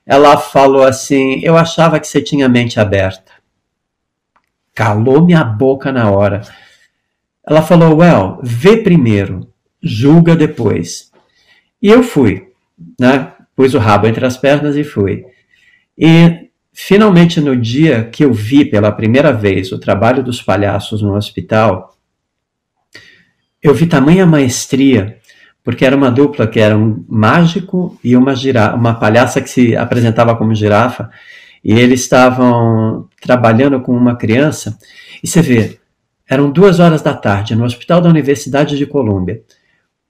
Ela 0.04 0.36
falou 0.36 0.84
assim: 0.84 1.40
Eu 1.42 1.56
achava 1.56 1.98
que 1.98 2.06
você 2.06 2.20
tinha 2.20 2.50
mente 2.50 2.78
aberta. 2.78 3.32
Calou 4.74 5.24
minha 5.24 5.42
boca 5.42 5.90
na 5.90 6.10
hora. 6.10 6.42
Ela 7.48 7.62
falou: 7.62 7.96
Well, 7.96 8.40
vê 8.42 8.76
primeiro, 8.76 9.48
julga 9.82 10.36
depois. 10.36 11.10
E 11.80 11.88
eu 11.88 12.02
fui, 12.02 12.46
né? 13.00 13.32
Pus 13.56 13.72
o 13.72 13.78
rabo 13.78 14.06
entre 14.06 14.26
as 14.26 14.36
pernas 14.36 14.76
e 14.76 14.84
fui. 14.84 15.24
E 15.96 16.47
Finalmente, 16.80 17.40
no 17.40 17.56
dia 17.56 18.04
que 18.04 18.24
eu 18.24 18.32
vi 18.32 18.64
pela 18.64 18.92
primeira 18.92 19.32
vez 19.32 19.72
o 19.72 19.80
trabalho 19.80 20.22
dos 20.22 20.40
palhaços 20.40 21.02
no 21.02 21.16
hospital, 21.16 21.98
eu 23.60 23.74
vi 23.74 23.84
tamanha 23.84 24.24
maestria, 24.24 25.18
porque 25.64 25.84
era 25.84 25.96
uma 25.96 26.08
dupla 26.08 26.46
que 26.46 26.60
era 26.60 26.78
um 26.78 27.04
mágico 27.08 27.98
e 28.02 28.16
uma, 28.16 28.32
girafa, 28.32 28.76
uma 28.76 28.94
palhaça 28.94 29.40
que 29.40 29.50
se 29.50 29.74
apresentava 29.74 30.36
como 30.36 30.54
girafa, 30.54 31.10
e 31.64 31.72
eles 31.72 32.02
estavam 32.02 33.08
trabalhando 33.20 33.80
com 33.80 33.92
uma 33.92 34.14
criança, 34.14 34.78
e 35.20 35.26
você 35.26 35.42
vê, 35.42 35.80
eram 36.30 36.48
duas 36.48 36.78
horas 36.78 37.02
da 37.02 37.12
tarde 37.12 37.56
no 37.56 37.64
hospital 37.64 38.00
da 38.00 38.08
Universidade 38.08 38.78
de 38.78 38.86
Colômbia. 38.86 39.42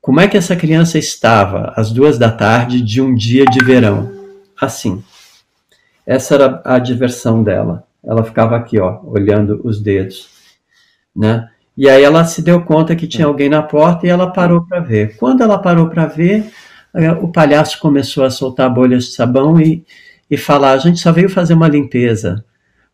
Como 0.03 0.21
é 0.21 0.29
que 0.29 0.37
essa 0.37 0.55
criança 0.55 0.99
estava 0.99 1.73
às 1.75 1.91
duas 1.91 2.19
da 2.19 2.31
tarde 2.31 2.83
de 2.83 3.01
um 3.01 3.15
dia 3.15 3.47
de 3.47 3.65
verão? 3.65 4.13
Assim. 4.61 5.03
Essa 6.09 6.37
era 6.37 6.63
a 6.65 6.79
diversão 6.79 7.43
dela. 7.43 7.85
Ela 8.03 8.25
ficava 8.25 8.57
aqui, 8.57 8.81
ó, 8.81 8.99
olhando 9.05 9.61
os 9.63 9.79
dedos, 9.79 10.31
né? 11.15 11.51
E 11.77 11.87
aí 11.87 12.03
ela 12.03 12.25
se 12.25 12.41
deu 12.41 12.63
conta 12.63 12.97
que 12.97 13.07
tinha 13.07 13.27
alguém 13.27 13.51
na 13.51 13.63
porta 13.63 14.07
e 14.07 14.09
ela 14.09 14.33
parou 14.33 14.65
para 14.65 14.81
ver. 14.81 15.19
Quando 15.19 15.43
ela 15.43 15.59
parou 15.59 15.91
para 15.91 16.07
ver, 16.07 16.47
eh, 16.95 17.13
o 17.13 17.29
palhaço 17.29 17.79
começou 17.79 18.25
a 18.25 18.31
soltar 18.31 18.73
bolhas 18.73 19.05
de 19.05 19.13
sabão 19.13 19.61
e, 19.61 19.85
e 20.31 20.37
falar: 20.39 20.73
a 20.73 20.79
gente 20.79 20.99
só 20.99 21.13
veio 21.13 21.29
fazer 21.29 21.53
uma 21.53 21.69
limpeza, 21.69 22.43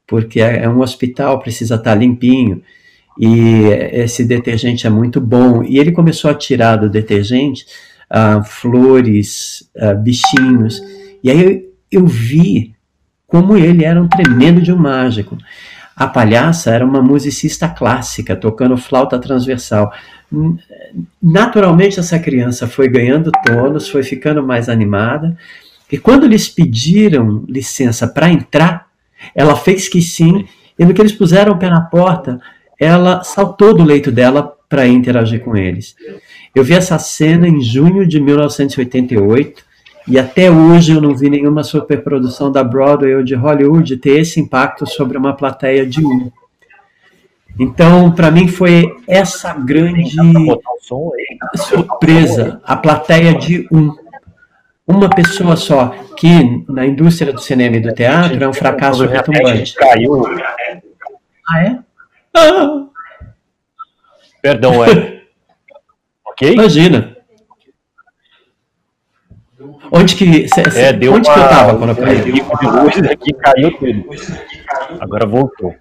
porque 0.09 0.41
é, 0.41 0.65
é 0.65 0.69
um 0.69 0.81
hospital, 0.81 1.39
precisa 1.39 1.77
estar 1.77 1.93
tá 1.93 1.97
limpinho 1.97 2.63
e 3.17 3.67
esse 3.93 4.25
detergente 4.25 4.89
é 4.89 4.91
muito 4.91 5.21
bom. 5.21 5.63
E 5.63 5.79
ele 5.79 5.93
começou 5.93 6.31
a 6.33 6.35
tirar 6.35 6.77
do 6.77 6.91
detergente 6.91 7.65
uh, 8.11 8.43
flores, 8.45 9.71
uh, 9.77 9.97
bichinhos. 9.97 10.83
E 11.23 11.31
aí 11.31 11.45
eu, 11.91 12.01
eu 12.01 12.07
vi 12.07 12.74
como 13.35 13.57
ele 13.57 13.85
era 13.85 14.01
um 14.01 14.07
tremendo 14.07 14.63
de 14.63 14.73
um 14.73 14.77
mágico. 14.77 15.37
A 15.97 16.07
palhaça 16.07 16.71
era 16.71 16.87
uma 16.87 17.03
musicista 17.03 17.69
clássica, 17.69 18.37
tocando 18.37 18.77
flauta 18.77 19.19
transversal. 19.19 19.93
Naturalmente, 21.21 21.99
essa 21.99 22.17
criança 22.17 22.69
foi 22.69 22.87
ganhando 22.87 23.33
tonos, 23.45 23.89
foi 23.89 24.05
ficando 24.05 24.41
mais 24.41 24.69
animada. 24.69 25.37
E 25.91 25.99
quando 25.99 26.23
eles 26.23 26.49
pediram 26.49 27.45
licença 27.49 28.07
para 28.07 28.31
entrar, 28.31 28.87
ela 29.35 29.57
fez 29.57 29.89
que 29.89 30.01
sim. 30.01 30.47
E 30.79 30.85
no 30.85 30.95
que 30.95 31.03
eles 31.03 31.11
puseram 31.11 31.55
o 31.55 31.59
pé 31.59 31.69
na 31.69 31.81
porta, 31.81 32.41
ela 32.79 33.25
saltou 33.25 33.75
do 33.75 33.83
leito 33.83 34.13
dela 34.13 34.57
para 34.69 34.87
interagir 34.87 35.41
com 35.41 35.57
eles. 35.57 35.97
Eu 36.55 36.63
vi 36.63 36.75
essa 36.75 37.01
cena 37.01 37.49
em 37.49 37.61
junho 37.61 38.07
de 38.07 38.21
1988 38.21 39.64
e 40.07 40.19
até 40.19 40.51
hoje 40.51 40.93
eu 40.93 41.01
não 41.01 41.15
vi 41.15 41.31
nenhuma 41.31 41.63
superprodução 41.63 42.53
da 42.53 42.63
Broadway 42.63 43.15
ou 43.15 43.23
de 43.23 43.35
Hollywood 43.35 43.97
ter 43.97 44.21
esse 44.21 44.39
impacto 44.39 44.87
sobre 44.87 45.17
uma 45.17 45.35
plateia 45.35 45.87
de 45.87 46.05
um. 46.05 46.31
Então, 47.59 48.13
para 48.13 48.31
mim 48.31 48.49
foi 48.49 48.97
essa 49.09 49.55
grande 49.55 50.17
surpresa, 51.57 52.61
a 52.65 52.77
plateia 52.77 53.35
de 53.35 53.67
um. 53.73 53.95
Uma 54.87 55.09
pessoa 55.09 55.57
só, 55.57 55.89
que 56.19 56.63
na 56.69 56.85
indústria 56.85 57.33
do 57.33 57.41
cinema 57.41 57.77
e 57.77 57.81
do 57.81 57.95
teatro 57.95 58.43
é 58.43 58.47
um 58.47 58.53
fracasso 58.53 59.07
retumbante. 59.07 59.75
Caiu. 59.75 60.27
Ah, 61.49 61.63
é? 61.63 61.79
Ah. 62.37 62.87
Perdão, 64.43 64.85
é. 64.85 65.23
ok? 66.27 66.53
Imagina. 66.53 67.14
Onde 69.91 70.17
que, 70.17 70.49
cê, 70.49 70.63
é, 70.79 70.93
deu 70.93 71.13
onde 71.13 71.29
uma, 71.29 71.35
que 71.35 71.41
eu 71.41 71.49
tava 71.49 71.79
quando 71.79 71.91
eu 71.91 71.97
caí? 71.97 72.21
de 72.23 72.67
luz 72.67 73.11
aqui 73.11 73.33
caiu 73.35 73.77
tudo. 73.79 74.05
Agora 75.01 75.27
voltou. 75.27 75.75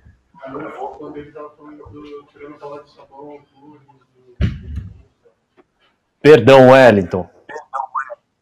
Perdão, 6.21 6.69
Wellington. 6.69 7.29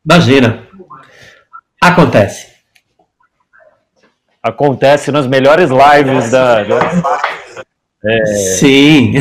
Imagina. 0.06 0.68
Acontece. 1.82 2.52
Acontece 4.44 5.12
nas 5.12 5.28
melhores 5.28 5.70
lives 5.70 6.32
da. 6.32 6.64
da 6.64 6.80
é, 8.04 8.26
Sim. 8.58 9.14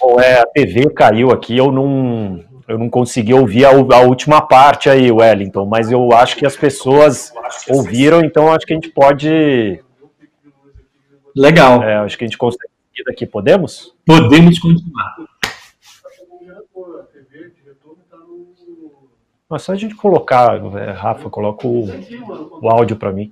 Bom, 0.00 0.20
é, 0.20 0.40
a 0.40 0.46
TV 0.46 0.90
caiu 0.90 1.30
aqui, 1.30 1.56
eu 1.56 1.70
não 1.70 2.44
eu 2.72 2.78
não 2.78 2.88
consegui 2.88 3.34
ouvir 3.34 3.66
a, 3.66 3.70
a, 3.70 4.00
última 4.00 4.40
parte 4.40 4.88
aí, 4.88 5.12
Wellington, 5.12 5.66
mas 5.66 5.92
eu 5.92 6.10
acho 6.10 6.36
que 6.36 6.46
as 6.46 6.56
pessoas 6.56 7.30
ouviram, 7.68 8.22
então 8.24 8.50
acho 8.50 8.64
que 8.64 8.72
a 8.72 8.76
gente 8.76 8.88
pode. 8.88 9.84
Legal. 11.36 11.82
É, 11.82 11.96
acho 11.96 12.16
que 12.16 12.24
a 12.24 12.26
gente 12.26 12.38
consegue 12.38 12.72
ir 12.96 13.04
daqui, 13.04 13.26
podemos? 13.26 13.94
Podemos 14.06 14.58
continuar. 14.58 15.16
Mas 19.50 19.60
só 19.60 19.72
a 19.72 19.76
gente 19.76 19.94
colocar, 19.94 20.56
é, 20.78 20.92
Rafa, 20.92 21.28
coloca 21.28 21.66
o, 21.66 21.84
o 22.58 22.70
áudio 22.70 22.96
para 22.96 23.12
mim. 23.12 23.30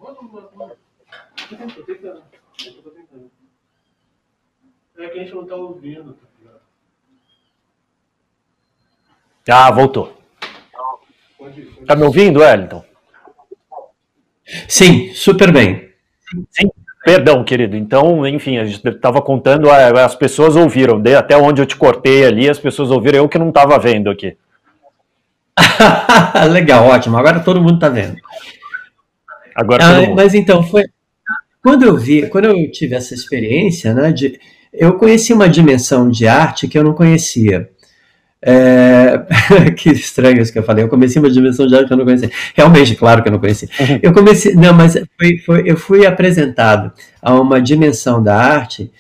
É 4.99 5.09
que 5.09 5.19
a 5.19 5.23
gente 5.23 5.35
não 5.35 5.45
está 5.45 5.57
ouvindo. 5.57 6.15
Ah, 9.49 9.71
voltou. 9.71 10.17
Tá 11.87 11.97
me 11.97 12.05
ouvindo, 12.05 12.41
Wellington? 12.41 12.85
Sim, 14.69 15.13
super 15.15 15.53
bem. 15.53 15.91
Sim, 16.51 16.71
Perdão, 17.05 17.43
querido. 17.43 17.77
Então, 17.77 18.27
enfim, 18.27 18.59
a 18.59 18.65
gente 18.65 18.87
estava 18.87 19.23
contando, 19.23 19.71
as 19.71 20.15
pessoas 20.15 20.55
ouviram, 20.55 21.03
até 21.19 21.37
onde 21.37 21.63
eu 21.63 21.67
te 21.67 21.77
cortei 21.77 22.25
ali, 22.25 22.49
as 22.49 22.59
pessoas 22.59 22.91
ouviram, 22.91 23.19
eu 23.19 23.29
que 23.29 23.39
não 23.39 23.49
estava 23.49 23.79
vendo 23.79 24.11
aqui. 24.11 24.37
Legal, 26.53 26.87
ótimo. 26.87 27.17
Agora 27.17 27.41
todo 27.41 27.61
mundo 27.61 27.75
está 27.75 27.89
vendo. 27.89 28.17
Agora 29.55 29.83
ah, 29.85 30.15
Mas 30.15 30.35
então, 30.35 30.63
foi. 30.63 30.85
Quando 31.63 31.85
eu 31.85 31.97
vi, 31.97 32.29
quando 32.29 32.47
eu 32.47 32.71
tive 32.71 32.95
essa 32.95 33.15
experiência, 33.15 33.93
né, 33.93 34.13
de, 34.13 34.39
eu 34.73 34.95
conheci 34.95 35.33
uma 35.33 35.49
dimensão 35.49 36.09
de 36.09 36.27
arte 36.27 36.69
que 36.69 36.79
eu 36.79 36.85
não 36.85 36.95
conhecia. 36.95 37.71
É... 38.43 39.19
que 39.77 39.91
estranho 39.91 40.41
isso 40.41 40.53
que 40.53 40.59
eu 40.59 40.63
falei. 40.63 40.85
Eu 40.85 40.89
comecei 40.89 41.21
uma 41.21 41.31
dimensão 41.31 41.67
de 41.67 41.75
arte 41.75 41.89
que 41.89 41.93
eu 41.93 41.97
não 41.97 42.05
conhecia. 42.05 42.31
Realmente, 42.55 42.95
claro 42.97 43.23
que 43.23 43.29
eu 43.29 43.33
não 43.33 43.39
conhecia. 43.39 43.69
Uhum. 43.79 43.99
Eu 44.03 44.13
comecei, 44.13 44.55
não, 44.55 44.73
mas 44.73 44.95
foi, 45.19 45.39
foi, 45.39 45.63
eu 45.67 45.77
fui 45.77 46.07
apresentado 46.07 46.93
a 47.21 47.35
uma 47.35 47.61
dimensão 47.61 48.23
da 48.23 48.37
arte 48.37 48.91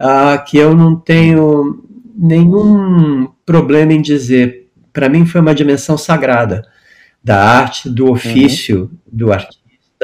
uh, 0.00 0.44
que 0.44 0.56
eu 0.56 0.74
não 0.74 0.96
tenho 0.96 1.84
nenhum 2.16 3.28
problema 3.46 3.92
em 3.92 4.02
dizer. 4.02 4.68
Para 4.92 5.08
mim, 5.08 5.24
foi 5.24 5.40
uma 5.40 5.54
dimensão 5.54 5.96
sagrada 5.96 6.66
da 7.22 7.42
arte, 7.42 7.88
do 7.88 8.10
ofício 8.10 8.82
uhum. 8.82 8.90
do 9.12 9.32
artista 9.32 9.58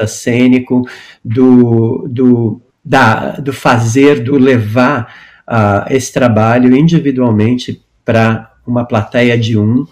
cênico, 0.07 0.83
do, 1.23 2.07
do, 2.09 2.61
da, 2.83 3.31
do 3.31 3.51
fazer, 3.51 4.21
do 4.21 4.37
levar 4.37 5.13
uh, 5.47 5.85
esse 5.89 6.13
trabalho 6.13 6.75
individualmente 6.75 7.81
para 8.03 8.54
uma 8.65 8.85
plateia 8.85 9.37
de 9.37 9.57
um, 9.57 9.85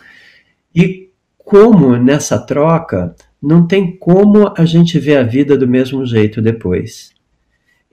e 0.76 1.10
como 1.38 1.96
nessa 1.98 2.40
troca 2.40 3.16
não 3.42 3.68
tem 3.68 3.98
como 3.98 4.54
a 4.58 4.66
gente 4.66 4.98
ver 4.98 5.18
a 5.18 5.24
vida 5.24 5.58
do 5.58 5.68
mesmo 5.68 6.06
jeito 6.06 6.42
depois. 6.42 7.12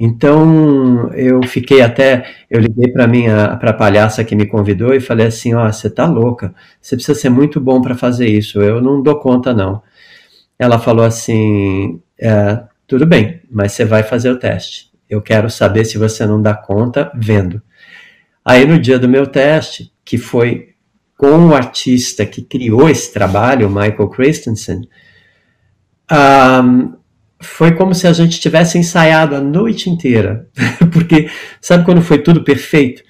Então 0.03 1.13
eu 1.13 1.43
fiquei 1.43 1.83
até, 1.83 2.25
eu 2.49 2.59
liguei 2.59 2.91
para 2.91 3.07
minha 3.07 3.57
para 3.59 3.73
palhaça 3.73 4.25
que 4.25 4.35
me 4.35 4.47
convidou 4.47 4.95
e 4.95 5.01
falei 5.01 5.27
assim, 5.27 5.53
ó, 5.53 5.67
oh, 5.69 5.73
você 5.73 5.91
tá 5.91 6.07
louca, 6.07 6.55
você 6.81 6.97
precisa 6.97 7.19
ser 7.19 7.29
muito 7.29 7.61
bom 7.61 7.83
para 7.83 7.95
fazer 7.95 8.27
isso, 8.27 8.63
eu 8.63 8.81
não 8.81 9.03
dou 9.03 9.19
conta 9.19 9.53
não. 9.53 9.83
Ela 10.59 10.79
falou 10.79 11.05
assim, 11.05 12.01
é, 12.19 12.63
tudo 12.87 13.07
bem, 13.07 13.43
mas 13.51 13.73
você 13.73 13.85
vai 13.85 14.03
fazer 14.03 14.31
o 14.31 14.39
teste. 14.39 14.91
Eu 15.09 15.21
quero 15.21 15.51
saber 15.51 15.85
se 15.85 15.99
você 15.99 16.25
não 16.25 16.41
dá 16.41 16.55
conta 16.55 17.11
vendo. 17.15 17.61
Aí 18.45 18.65
no 18.65 18.79
dia 18.79 18.99
do 18.99 19.09
meu 19.09 19.27
teste, 19.27 19.93
que 20.05 20.17
foi 20.17 20.70
com 21.21 21.49
o 21.49 21.55
artista 21.55 22.25
que 22.25 22.41
criou 22.41 22.89
esse 22.89 23.13
trabalho, 23.13 23.69
Michael 23.69 24.09
Christensen, 24.09 24.89
um, 26.11 26.95
foi 27.43 27.73
como 27.73 27.95
se 27.95 28.07
a 28.07 28.13
gente 28.15 28.41
tivesse 28.41 28.79
ensaiado 28.79 29.37
a 29.37 29.41
noite 29.41 29.91
inteira, 29.91 30.49
porque 30.91 31.29
sabe 31.61 31.85
quando 31.85 32.01
foi 32.01 32.23
tudo 32.23 32.43
perfeito? 32.43 33.03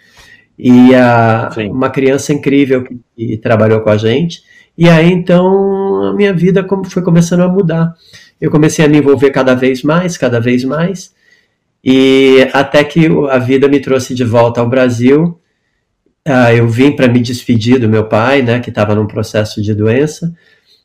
E 0.58 0.90
uh, 0.90 1.70
uma 1.70 1.88
criança 1.88 2.32
incrível 2.32 2.82
que, 2.82 2.98
que, 3.16 3.36
trabalhou 3.36 3.80
com 3.80 3.90
a 3.90 3.96
gente, 3.96 4.42
e 4.76 4.88
aí 4.88 5.12
então 5.12 6.02
a 6.02 6.12
minha 6.12 6.34
vida 6.34 6.66
foi 6.86 7.02
começando 7.02 7.42
a 7.42 7.48
mudar. 7.48 7.94
Eu 8.40 8.50
comecei 8.50 8.84
a 8.84 8.88
me 8.88 8.98
envolver 8.98 9.30
cada 9.30 9.54
vez 9.54 9.84
mais, 9.84 10.18
cada 10.18 10.40
vez 10.40 10.64
mais, 10.64 11.14
e 11.82 12.48
até 12.52 12.82
que 12.82 13.06
a 13.30 13.38
vida 13.38 13.68
me 13.68 13.78
trouxe 13.78 14.16
de 14.16 14.24
volta 14.24 14.60
ao 14.60 14.68
Brasil 14.68 15.40
ah, 16.30 16.54
eu 16.54 16.68
vim 16.68 16.92
para 16.92 17.08
me 17.08 17.20
despedir 17.20 17.78
do 17.78 17.88
meu 17.88 18.04
pai, 18.04 18.42
né, 18.42 18.60
que 18.60 18.70
estava 18.70 18.94
num 18.94 19.06
processo 19.06 19.62
de 19.62 19.74
doença, 19.74 20.32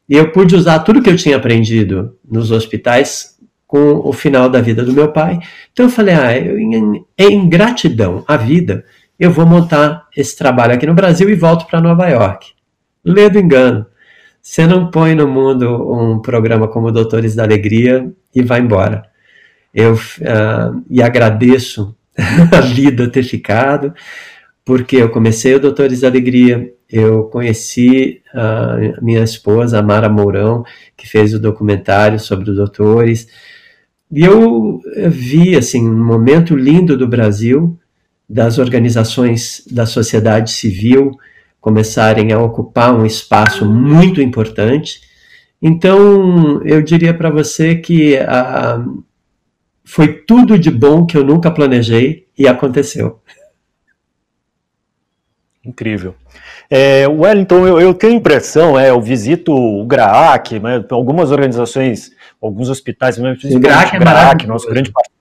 e 0.07 0.15
eu 0.15 0.31
pude 0.31 0.55
usar 0.55 0.79
tudo 0.79 1.01
que 1.01 1.09
eu 1.09 1.15
tinha 1.15 1.37
aprendido 1.37 2.15
nos 2.29 2.51
hospitais 2.51 3.35
com 3.65 4.01
o 4.03 4.13
final 4.13 4.49
da 4.49 4.61
vida 4.61 4.83
do 4.83 4.93
meu 4.93 5.11
pai. 5.11 5.39
Então 5.71 5.87
eu 5.87 5.89
falei, 5.89 6.15
ah, 6.15 6.37
eu, 6.37 6.59
em, 6.59 7.05
em 7.17 7.49
gratidão 7.49 8.23
à 8.27 8.37
vida, 8.37 8.85
eu 9.19 9.31
vou 9.31 9.45
montar 9.45 10.07
esse 10.15 10.37
trabalho 10.37 10.73
aqui 10.73 10.85
no 10.85 10.93
Brasil 10.93 11.29
e 11.29 11.35
volto 11.35 11.65
para 11.65 11.81
Nova 11.81 12.07
York. 12.07 12.51
Lê 13.03 13.29
do 13.29 13.39
engano. 13.39 13.85
Você 14.41 14.67
não 14.67 14.91
põe 14.91 15.15
no 15.15 15.27
mundo 15.27 15.91
um 15.91 16.21
programa 16.21 16.67
como 16.67 16.91
Doutores 16.91 17.33
da 17.33 17.43
Alegria 17.43 18.11
e 18.33 18.43
vai 18.43 18.59
embora. 18.59 19.03
Eu 19.73 19.93
uh, 19.95 20.83
e 20.89 21.01
agradeço 21.01 21.95
a 22.51 22.61
vida 22.61 23.09
ter 23.09 23.23
ficado 23.23 23.93
porque 24.65 24.97
eu 24.97 25.09
comecei 25.09 25.53
o 25.53 25.59
Doutores 25.59 26.01
da 26.01 26.07
Alegria, 26.07 26.73
eu 26.91 27.25
conheci 27.25 28.21
a 28.33 28.99
minha 29.01 29.23
esposa, 29.23 29.77
a 29.79 29.83
Mara 29.83 30.09
Mourão, 30.09 30.63
que 30.97 31.07
fez 31.07 31.33
o 31.35 31.39
documentário 31.39 32.19
sobre 32.19 32.49
os 32.49 32.55
doutores, 32.57 33.27
e 34.11 34.23
eu 34.23 34.81
vi, 35.09 35.55
assim, 35.55 35.87
um 35.87 36.03
momento 36.03 36.55
lindo 36.55 36.97
do 36.97 37.07
Brasil, 37.07 37.77
das 38.27 38.57
organizações 38.57 39.63
da 39.69 39.85
sociedade 39.85 40.51
civil 40.51 41.11
começarem 41.61 42.31
a 42.31 42.39
ocupar 42.39 42.95
um 42.95 43.05
espaço 43.05 43.65
muito 43.65 44.21
importante. 44.21 45.01
Então, 45.61 46.61
eu 46.63 46.81
diria 46.81 47.13
para 47.13 47.29
você 47.29 47.75
que 47.75 48.17
a, 48.17 48.83
foi 49.83 50.07
tudo 50.07 50.57
de 50.59 50.69
bom 50.69 51.05
que 51.05 51.17
eu 51.17 51.23
nunca 51.23 51.49
planejei 51.49 52.27
e 52.37 52.47
aconteceu. 52.47 53.19
Incrível. 55.65 56.15
É, 56.69 57.07
Wellington, 57.07 57.65
eu, 57.65 57.79
eu, 57.79 57.93
tenho 57.93 58.13
a 58.13 58.15
impressão, 58.17 58.79
é, 58.79 58.91
eu 58.91 59.01
visito 59.01 59.51
o 59.51 59.85
GRAAC, 59.85 60.59
né, 60.59 60.85
algumas 60.91 61.31
organizações, 61.31 62.11
alguns 62.41 62.69
hospitais, 62.69 63.17
o 63.17 63.21
GRAAC, 63.59 63.95
é 63.95 63.99
GRAAC 63.99 64.45
nosso 64.45 64.67
grande 64.67 64.91
parceiro, 64.91 65.15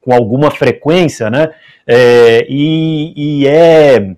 com 0.00 0.12
alguma 0.12 0.50
frequência, 0.50 1.30
né? 1.30 1.50
É, 1.86 2.46
e, 2.48 3.12
e, 3.16 3.46
é, 3.46 4.14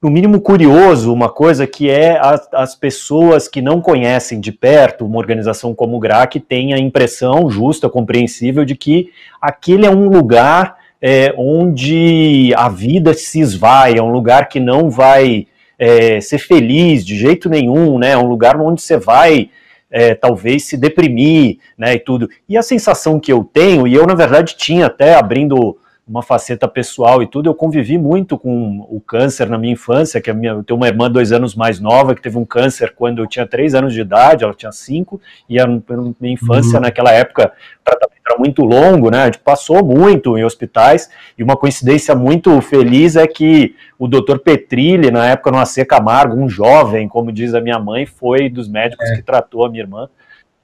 no 0.00 0.10
mínimo, 0.10 0.40
curioso 0.40 1.12
uma 1.12 1.28
coisa 1.28 1.66
que 1.66 1.90
é 1.90 2.18
as, 2.18 2.48
as, 2.52 2.74
pessoas 2.74 3.48
que 3.48 3.60
não 3.60 3.80
conhecem 3.80 4.38
de 4.38 4.52
perto 4.52 5.06
uma 5.06 5.18
organização 5.18 5.74
como 5.74 5.96
o 5.96 6.00
GRAAC 6.00 6.38
têm 6.40 6.74
a 6.74 6.78
impressão 6.78 7.50
justa, 7.50 7.88
compreensível, 7.88 8.64
de 8.64 8.76
que 8.76 9.10
aquele 9.40 9.86
é 9.86 9.90
um 9.90 10.08
lugar 10.08 10.76
é, 11.06 11.34
onde 11.36 12.54
a 12.56 12.66
vida 12.70 13.12
se 13.12 13.38
esvai, 13.38 13.98
é 13.98 14.02
um 14.02 14.10
lugar 14.10 14.48
que 14.48 14.58
não 14.58 14.88
vai 14.88 15.46
é, 15.78 16.18
ser 16.18 16.38
feliz 16.38 17.04
de 17.04 17.14
jeito 17.14 17.46
nenhum, 17.46 17.98
né? 17.98 18.12
É 18.12 18.16
um 18.16 18.26
lugar 18.26 18.58
onde 18.58 18.80
você 18.80 18.96
vai 18.96 19.50
é, 19.90 20.14
talvez 20.14 20.64
se 20.64 20.78
deprimir, 20.78 21.58
né? 21.76 21.92
E 21.92 21.98
tudo. 21.98 22.30
E 22.48 22.56
a 22.56 22.62
sensação 22.62 23.20
que 23.20 23.30
eu 23.30 23.44
tenho, 23.44 23.86
e 23.86 23.92
eu 23.92 24.06
na 24.06 24.14
verdade 24.14 24.56
tinha 24.56 24.86
até 24.86 25.14
abrindo 25.14 25.76
uma 26.06 26.22
faceta 26.22 26.68
pessoal 26.68 27.22
e 27.22 27.26
tudo, 27.26 27.48
eu 27.48 27.54
convivi 27.54 27.96
muito 27.96 28.38
com 28.38 28.86
o 28.90 29.00
câncer 29.00 29.48
na 29.48 29.56
minha 29.56 29.72
infância, 29.72 30.20
que 30.20 30.30
a 30.30 30.34
minha, 30.34 30.52
eu 30.52 30.62
tenho 30.62 30.76
uma 30.76 30.86
irmã 30.86 31.10
dois 31.10 31.32
anos 31.32 31.54
mais 31.54 31.80
nova 31.80 32.14
que 32.14 32.20
teve 32.20 32.36
um 32.36 32.44
câncer 32.44 32.94
quando 32.94 33.22
eu 33.22 33.26
tinha 33.26 33.46
três 33.46 33.74
anos 33.74 33.94
de 33.94 34.02
idade, 34.02 34.44
ela 34.44 34.52
tinha 34.52 34.70
cinco, 34.70 35.18
e 35.48 35.58
a 35.58 35.66
minha 35.66 36.34
infância 36.34 36.76
uhum. 36.76 36.82
naquela 36.82 37.10
época, 37.10 37.52
tratamento 37.82 38.20
era 38.26 38.38
muito 38.38 38.62
longo, 38.62 39.10
né, 39.10 39.22
a 39.22 39.24
gente 39.26 39.38
passou 39.38 39.82
muito 39.82 40.36
em 40.36 40.44
hospitais, 40.44 41.08
e 41.38 41.42
uma 41.42 41.56
coincidência 41.56 42.14
muito 42.14 42.60
feliz 42.60 43.16
é 43.16 43.26
que 43.26 43.74
o 43.98 44.06
doutor 44.06 44.40
Petrilli, 44.40 45.10
na 45.10 45.26
época 45.26 45.50
no 45.50 45.58
AC 45.58 45.86
Camargo, 45.88 46.36
um 46.36 46.48
jovem, 46.48 47.08
como 47.08 47.32
diz 47.32 47.54
a 47.54 47.62
minha 47.62 47.78
mãe, 47.78 48.04
foi 48.04 48.50
dos 48.50 48.68
médicos 48.68 49.08
é. 49.08 49.16
que 49.16 49.22
tratou 49.22 49.64
a 49.64 49.70
minha 49.70 49.82
irmã, 49.82 50.08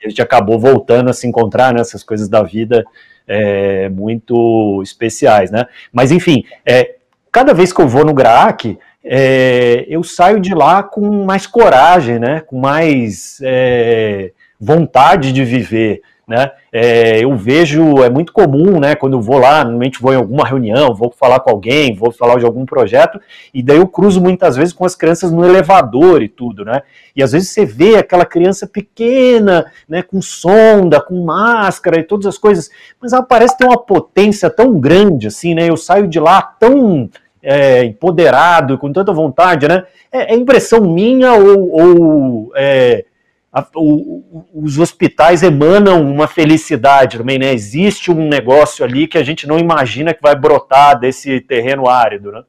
e 0.02 0.06
a 0.06 0.08
gente 0.10 0.20
acabou 0.20 0.58
voltando 0.58 1.08
a 1.08 1.14
se 1.14 1.26
encontrar 1.26 1.72
nessas 1.72 2.02
coisas 2.02 2.28
da 2.28 2.42
vida, 2.42 2.84
é, 3.30 3.88
muito 3.88 4.82
especiais, 4.82 5.52
né? 5.52 5.66
Mas 5.92 6.10
enfim, 6.10 6.44
é, 6.66 6.96
cada 7.30 7.54
vez 7.54 7.72
que 7.72 7.80
eu 7.80 7.86
vou 7.86 8.04
no 8.04 8.12
GRAAC, 8.12 8.76
é, 9.04 9.86
eu 9.88 10.02
saio 10.02 10.40
de 10.40 10.52
lá 10.52 10.82
com 10.82 11.24
mais 11.24 11.46
coragem, 11.46 12.18
né? 12.18 12.40
Com 12.40 12.58
mais 12.58 13.38
é, 13.42 14.32
vontade 14.60 15.32
de 15.32 15.44
viver 15.44 16.02
né? 16.30 16.52
É, 16.72 17.24
eu 17.24 17.36
vejo, 17.36 18.04
é 18.04 18.08
muito 18.08 18.32
comum, 18.32 18.78
né? 18.78 18.94
Quando 18.94 19.14
eu 19.14 19.20
vou 19.20 19.36
lá, 19.36 19.64
normalmente 19.64 20.00
vou 20.00 20.12
em 20.12 20.16
alguma 20.16 20.46
reunião, 20.46 20.94
vou 20.94 21.10
falar 21.10 21.40
com 21.40 21.50
alguém, 21.50 21.92
vou 21.92 22.12
falar 22.12 22.38
de 22.38 22.44
algum 22.44 22.64
projeto, 22.64 23.20
e 23.52 23.60
daí 23.64 23.78
eu 23.78 23.88
cruzo 23.88 24.20
muitas 24.20 24.54
vezes 24.54 24.72
com 24.72 24.84
as 24.84 24.94
crianças 24.94 25.32
no 25.32 25.44
elevador 25.44 26.22
e 26.22 26.28
tudo, 26.28 26.64
né? 26.64 26.82
E 27.16 27.20
às 27.20 27.32
vezes 27.32 27.50
você 27.50 27.66
vê 27.66 27.96
aquela 27.96 28.24
criança 28.24 28.64
pequena, 28.64 29.66
né? 29.88 30.02
Com 30.02 30.22
sonda, 30.22 31.00
com 31.00 31.24
máscara 31.24 31.98
e 31.98 32.04
todas 32.04 32.26
as 32.26 32.38
coisas, 32.38 32.70
mas 33.02 33.12
ela 33.12 33.24
parece 33.24 33.58
ter 33.58 33.64
uma 33.64 33.76
potência 33.76 34.48
tão 34.48 34.78
grande, 34.78 35.26
assim, 35.26 35.52
né? 35.52 35.68
Eu 35.68 35.76
saio 35.76 36.06
de 36.06 36.20
lá 36.20 36.40
tão 36.40 37.10
é, 37.42 37.82
empoderado, 37.82 38.78
com 38.78 38.92
tanta 38.92 39.12
vontade, 39.12 39.66
né? 39.66 39.82
É, 40.12 40.32
é 40.32 40.36
impressão 40.36 40.80
minha 40.80 41.32
ou, 41.32 41.70
ou 41.72 42.52
é, 42.54 43.04
a, 43.52 43.66
o, 43.74 44.46
os 44.54 44.78
hospitais 44.78 45.42
emanam 45.42 46.02
uma 46.02 46.28
felicidade 46.28 47.18
também, 47.18 47.38
né? 47.38 47.52
Existe 47.52 48.10
um 48.10 48.28
negócio 48.28 48.84
ali 48.84 49.06
que 49.06 49.18
a 49.18 49.24
gente 49.24 49.46
não 49.46 49.58
imagina 49.58 50.14
que 50.14 50.22
vai 50.22 50.36
brotar 50.36 50.98
desse 50.98 51.40
terreno 51.40 51.88
árido, 51.88 52.30
né? 52.30 52.42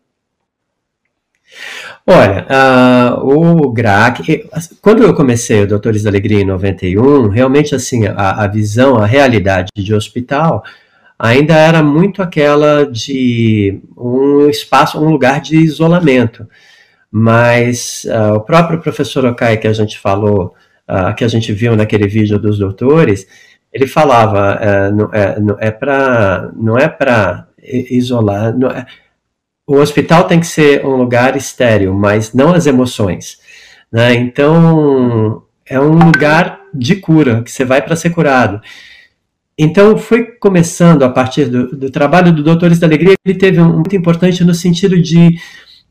Olha, 2.08 2.48
uh, 2.50 3.28
o 3.28 3.72
GRAC, 3.72 4.50
quando 4.82 5.04
eu 5.04 5.14
comecei 5.14 5.62
o 5.62 5.68
Doutores 5.68 6.04
da 6.04 6.10
Alegria 6.10 6.40
em 6.40 6.46
91, 6.46 7.28
realmente 7.28 7.76
assim, 7.76 8.08
a, 8.08 8.44
a 8.44 8.48
visão, 8.48 8.96
a 8.96 9.06
realidade 9.06 9.68
de 9.76 9.94
hospital 9.94 10.64
ainda 11.20 11.54
era 11.56 11.84
muito 11.84 12.22
aquela 12.22 12.86
de 12.86 13.80
um 13.96 14.50
espaço, 14.50 15.00
um 15.00 15.10
lugar 15.10 15.42
de 15.42 15.58
isolamento. 15.58 16.48
Mas 17.12 18.06
uh, 18.06 18.36
o 18.36 18.42
próprio 18.42 18.80
professor 18.80 19.26
Okai, 19.26 19.58
que 19.58 19.68
a 19.68 19.74
gente 19.74 20.00
falou, 20.00 20.56
uh, 20.92 21.16
que 21.16 21.24
a 21.24 21.28
gente 21.28 21.54
viu 21.54 21.76
naquele 21.76 22.08
vídeo 22.08 22.38
dos 22.38 22.60
doutores, 22.60 23.26
ele 23.72 23.88
falava, 23.88 24.60
uh, 24.60 24.96
não, 24.96 25.10
é, 25.14 25.40
não 25.40 25.58
é 25.60 25.72
para 25.72 26.52
não 26.56 26.78
é 26.78 26.90
para 26.90 27.48
isolar, 27.64 28.54
é, 28.76 28.86
o 29.66 29.78
hospital 29.78 30.26
tem 30.26 30.40
que 30.40 30.48
ser 30.48 30.86
um 30.86 30.96
lugar 30.98 31.38
estéreo, 31.38 31.94
mas 31.94 32.34
não 32.34 32.54
as 32.54 32.66
emoções. 32.66 33.40
Né? 33.92 34.16
Então, 34.16 35.44
é 35.66 35.80
um 35.80 35.94
lugar 35.94 36.60
de 36.74 36.96
cura, 36.96 37.42
que 37.44 37.52
você 37.52 37.64
vai 37.64 37.82
para 37.82 37.96
ser 37.96 38.10
curado. 38.10 38.62
Então, 39.58 39.98
foi 39.98 40.24
começando 40.24 41.04
a 41.04 41.10
partir 41.10 41.46
do, 41.46 41.76
do 41.76 41.92
trabalho 41.92 42.34
do 42.34 42.44
Doutores 42.44 42.80
da 42.80 42.88
Alegria, 42.88 43.14
ele 43.24 43.38
teve 43.38 43.62
um 43.62 43.74
muito 43.74 43.96
importante 43.96 44.44
no 44.44 44.54
sentido 44.54 45.00
de 45.02 45.38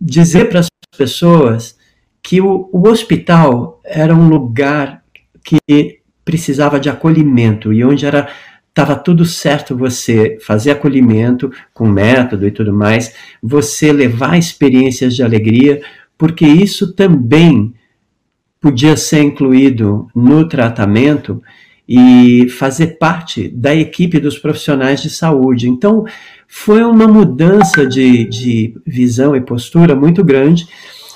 dizer 0.01 0.49
para 0.49 0.61
as 0.61 0.69
pessoas 0.99 1.79
que 2.23 2.41
o, 2.41 2.69
o 2.73 2.89
hospital 2.89 3.81
era 3.85 4.15
um 4.15 4.29
lugar 4.29 5.03
que 5.43 6.01
precisava 6.25 6.79
de 6.79 6.89
acolhimento 6.89 7.73
e 7.73 7.85
onde 7.85 8.07
era 8.07 8.29
estava 8.69 8.95
tudo 8.95 9.27
certo 9.27 9.77
você 9.77 10.39
fazer 10.41 10.71
acolhimento 10.71 11.51
com 11.75 11.89
método 11.89 12.47
e 12.47 12.51
tudo 12.51 12.73
mais, 12.73 13.13
você 13.43 13.93
levar 13.93 14.39
experiências 14.39 15.15
de 15.15 15.23
alegria, 15.23 15.83
porque 16.17 16.47
isso 16.47 16.95
também 16.95 17.75
podia 18.61 18.97
ser 18.97 19.23
incluído 19.23 20.09
no 20.15 20.49
tratamento 20.49 21.43
e 21.89 22.49
fazer 22.49 22.99
parte 22.99 23.49
da 23.49 23.75
equipe 23.75 24.21
dos 24.21 24.39
profissionais 24.39 25.03
de 25.03 25.11
saúde. 25.11 25.69
Então, 25.69 26.05
foi 26.47 26.85
uma 26.85 27.09
mudança 27.09 27.85
de, 27.85 28.25
de 28.25 28.75
visão 28.87 29.35
e 29.35 29.41
postura 29.41 29.97
muito 29.97 30.23
grande. 30.23 30.69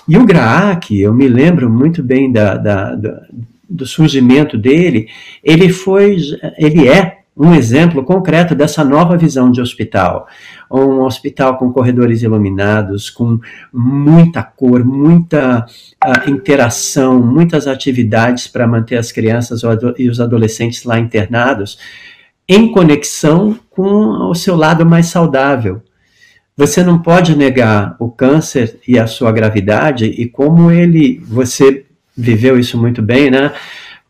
E 0.07 0.19
o 0.19 0.27
GRAAC, 0.27 1.01
eu 1.01 1.15
me 1.15 1.29
lembro 1.29 1.71
muito 1.71 2.03
bem 2.03 2.31
da, 2.31 2.57
da, 2.57 2.95
da, 2.95 3.23
do 3.69 3.87
surgimento 3.87 4.59
dele, 4.59 5.09
ele 5.43 5.71
foi, 5.71 6.17
ele 6.59 6.87
é 6.87 7.21
um 7.37 7.53
exemplo 7.53 8.05
concreto 8.05 8.55
dessa 8.55 8.85
nova 8.85 9.17
visão 9.17 9.51
de 9.51 9.61
hospital. 9.61 10.29
Um 10.71 11.01
hospital 11.01 11.57
com 11.57 11.73
corredores 11.73 12.23
iluminados, 12.23 13.11
com 13.11 13.41
muita 13.73 14.43
cor, 14.43 14.85
muita 14.85 15.67
uh, 16.05 16.31
interação, 16.31 17.21
muitas 17.21 17.67
atividades 17.67 18.47
para 18.47 18.69
manter 18.69 18.97
as 18.97 19.11
crianças 19.11 19.63
e 19.99 20.09
os 20.09 20.21
adolescentes 20.21 20.85
lá 20.85 20.99
internados, 20.99 21.79
em 22.49 22.71
conexão 22.71 23.59
com 23.71 24.29
o 24.29 24.35
seu 24.35 24.55
lado 24.55 24.87
mais 24.87 25.07
saudável. 25.07 25.83
Você 26.57 26.83
não 26.85 27.01
pode 27.01 27.37
negar 27.37 27.97
o 27.99 28.11
câncer 28.11 28.79
e 28.87 28.99
a 28.99 29.07
sua 29.07 29.33
gravidade 29.33 30.05
e 30.05 30.29
como 30.29 30.71
ele, 30.71 31.19
você 31.27 31.85
viveu 32.17 32.59
isso 32.59 32.79
muito 32.79 33.03
bem, 33.03 33.31
né? 33.31 33.53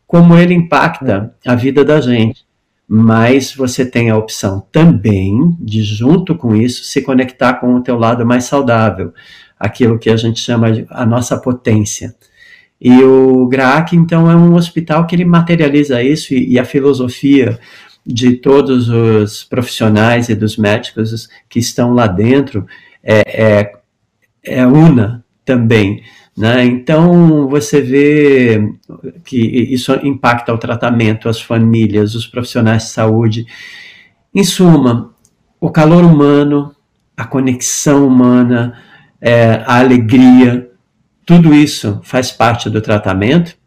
Como 0.05 0.37
ele 0.37 0.53
impacta 0.53 1.33
a 1.45 1.55
vida 1.55 1.83
da 1.83 1.99
gente 1.99 2.45
mas 2.87 3.53
você 3.53 3.85
tem 3.85 4.09
a 4.09 4.17
opção 4.17 4.65
também 4.71 5.55
de, 5.59 5.83
junto 5.83 6.35
com 6.35 6.55
isso, 6.55 6.83
se 6.83 7.01
conectar 7.01 7.55
com 7.55 7.75
o 7.75 7.81
teu 7.81 7.97
lado 7.97 8.25
mais 8.25 8.43
saudável, 8.45 9.13
aquilo 9.59 9.97
que 9.97 10.09
a 10.09 10.15
gente 10.15 10.39
chama 10.39 10.71
de 10.71 10.85
a 10.89 11.05
nossa 11.05 11.37
potência. 11.37 12.15
E 12.79 13.01
o 13.03 13.47
GRAAC, 13.47 13.95
então, 13.95 14.29
é 14.29 14.35
um 14.35 14.53
hospital 14.53 15.07
que 15.07 15.15
ele 15.15 15.25
materializa 15.25 16.03
isso 16.03 16.33
e, 16.33 16.53
e 16.53 16.59
a 16.59 16.65
filosofia 16.65 17.57
de 18.05 18.33
todos 18.33 18.89
os 18.89 19.43
profissionais 19.43 20.29
e 20.29 20.35
dos 20.35 20.57
médicos 20.57 21.27
que 21.49 21.59
estão 21.59 21.93
lá 21.93 22.05
dentro 22.05 22.67
é, 23.03 23.23
é, 23.43 23.73
é 24.43 24.67
una 24.67 25.23
também. 25.43 26.03
Né? 26.37 26.65
Então, 26.65 27.47
você 27.47 27.81
vê 27.81 28.73
que 29.23 29.37
isso 29.37 29.93
impacta 30.05 30.53
o 30.53 30.57
tratamento, 30.57 31.29
as 31.29 31.41
famílias, 31.41 32.13
os 32.13 32.27
profissionais 32.27 32.83
de 32.83 32.89
saúde. 32.89 33.47
Em 34.33 34.43
suma, 34.43 35.13
o 35.59 35.69
calor 35.69 36.03
humano, 36.03 36.75
a 37.15 37.25
conexão 37.25 38.05
humana, 38.05 38.77
é, 39.21 39.63
a 39.65 39.79
alegria, 39.79 40.69
tudo 41.25 41.53
isso 41.53 42.01
faz 42.03 42.31
parte 42.31 42.69
do 42.69 42.81
tratamento 42.81 43.57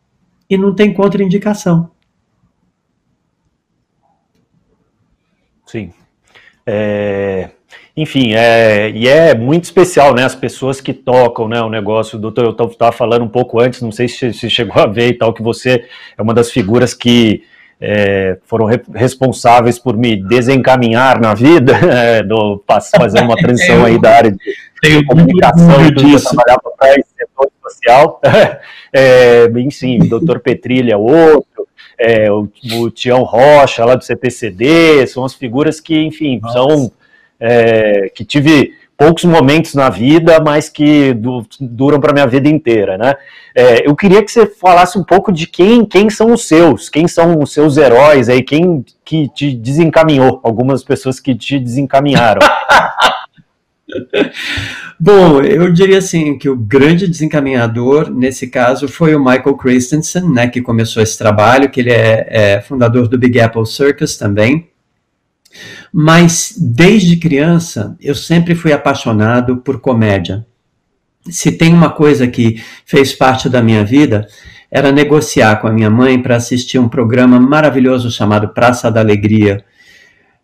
e 0.49 0.57
não 0.57 0.75
tem 0.75 0.93
contraindicação. 0.93 1.91
Sim. 5.69 5.93
É, 6.67 7.51
enfim, 7.97 8.33
é, 8.33 8.91
e 8.91 9.07
é 9.07 9.35
muito 9.35 9.65
especial, 9.65 10.15
né? 10.15 10.25
As 10.25 10.35
pessoas 10.35 10.81
que 10.81 10.93
tocam, 10.93 11.49
né? 11.49 11.61
O 11.61 11.69
negócio, 11.69 12.19
doutor, 12.19 12.45
eu 12.45 12.67
estava 12.67 12.93
falando 12.93 13.25
um 13.25 13.29
pouco 13.29 13.61
antes, 13.61 13.83
não 13.83 13.93
sei 13.93 14.09
se, 14.09 14.33
se 14.33 14.49
chegou 14.49 14.83
a 14.83 14.87
ver 14.87 15.09
e 15.09 15.15
tal, 15.15 15.33
que 15.33 15.43
você 15.43 15.85
é 16.17 16.23
uma 16.23 16.33
das 16.33 16.51
figuras 16.51 16.95
que 16.95 17.43
é, 17.81 18.39
foram 18.45 18.67
re 18.67 18.81
responsáveis 18.95 19.79
por 19.79 19.97
me 19.97 20.17
desencaminhar 20.17 21.21
na 21.21 21.35
vida, 21.35 21.73
é, 21.93 22.23
do, 22.23 22.63
fazer 22.97 23.21
uma 23.21 23.37
transição 23.37 23.85
aí 23.85 24.01
da 24.01 24.17
área 24.17 24.31
de 24.83 25.05
comunicação 25.05 25.87
e 25.87 25.95
tudo, 25.95 26.23
trabalhar 26.23 26.59
para 26.59 26.73
setor 27.39 27.53
social. 27.63 28.21
é, 28.93 29.47
enfim, 29.57 30.03
o 30.03 30.09
doutor 30.09 30.41
Petrilha, 30.41 30.99
outro, 30.99 31.69
é, 31.99 32.31
o, 32.31 32.49
o 32.75 32.91
Tião 32.91 33.23
Rocha, 33.23 33.85
lá 33.85 33.95
do 33.95 34.05
CPCD, 34.05 35.07
são 35.07 35.25
as 35.25 35.35
figuras 35.35 35.81
que, 35.81 35.99
enfim, 36.01 36.41
Nossa. 36.43 36.55
são 36.55 36.93
é, 37.41 38.11
que 38.15 38.25
tive 38.25 38.75
poucos 38.97 39.25
momentos 39.25 39.75
na 39.75 39.89
vida, 39.89 40.41
mas 40.41 40.69
que 40.69 41.15
du 41.15 41.47
duram 41.61 42.01
para 42.01 42.13
minha 42.13 42.27
vida 42.27 42.49
inteira, 42.49 42.99
né? 42.99 43.15
É, 43.55 43.89
eu 43.89 43.95
queria 43.95 44.25
que 44.25 44.31
você 44.31 44.45
falasse 44.45 44.99
um 44.99 45.05
pouco 45.05 45.33
de 45.33 45.47
quem, 45.47 45.85
quem 45.85 46.11
são 46.11 46.33
os 46.33 46.49
seus, 46.49 46.89
quem 46.89 47.07
são 47.07 47.39
os 47.39 47.53
seus 47.53 47.77
heróis 47.77 48.29
aí, 48.29 48.43
quem 48.43 48.85
que 49.05 49.29
te 49.29 49.55
desencaminhou, 49.55 50.41
algumas 50.43 50.83
pessoas 50.83 51.21
que 51.21 51.33
te 51.33 51.61
desencaminharam. 51.61 52.41
Bom, 55.01 55.41
eu 55.43 55.73
diria 55.73 55.99
assim 55.99 56.37
que 56.37 56.49
o 56.49 56.57
grande 56.57 57.07
desencaminhador 57.07 58.11
nesse 58.11 58.49
caso 58.49 58.89
foi 58.89 59.15
o 59.15 59.21
Michael 59.21 59.57
Christensen, 59.57 60.29
né, 60.29 60.49
que 60.49 60.61
começou 60.61 61.01
esse 61.01 61.17
trabalho, 61.17 61.71
que 61.71 61.79
ele 61.79 61.93
é, 61.93 62.27
é 62.29 62.61
fundador 62.61 63.07
do 63.07 63.17
Big 63.17 63.41
Apple 63.41 63.65
Circus 63.65 64.17
também. 64.17 64.69
Mas 65.93 66.55
desde 66.59 67.17
criança 67.17 67.97
eu 68.01 68.15
sempre 68.15 68.57
fui 68.57 68.73
apaixonado 68.73 69.59
por 69.59 69.81
comédia. 69.81 70.45
Se 71.31 71.53
tem 71.53 71.73
uma 71.73 71.91
coisa 71.91 72.27
que 72.27 72.61
fez 72.85 73.13
parte 73.13 73.49
da 73.49 73.63
minha 73.63 73.85
vida, 73.85 74.27
era 74.71 74.91
negociar 74.91 75.57
com 75.61 75.69
a 75.69 75.73
minha 75.73 75.91
mãe 75.91 76.21
para 76.21 76.37
assistir 76.37 76.79
um 76.79 76.89
programa 76.89 77.39
maravilhoso 77.39 78.11
chamado 78.11 78.49
Praça 78.49 78.91
da 78.91 79.01
Alegria. 79.01 79.65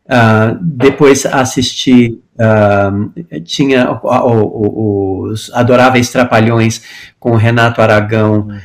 Uh, 0.07 0.59
depois 0.61 1.25
assisti, 1.25 2.21
uh, 2.35 3.41
tinha 3.41 3.99
os 4.03 5.51
Adoráveis 5.55 6.11
Trapalhões 6.11 6.83
com 7.19 7.31
o 7.31 7.37
Renato 7.37 7.81
Aragão. 7.81 8.49
Hum. 8.51 8.59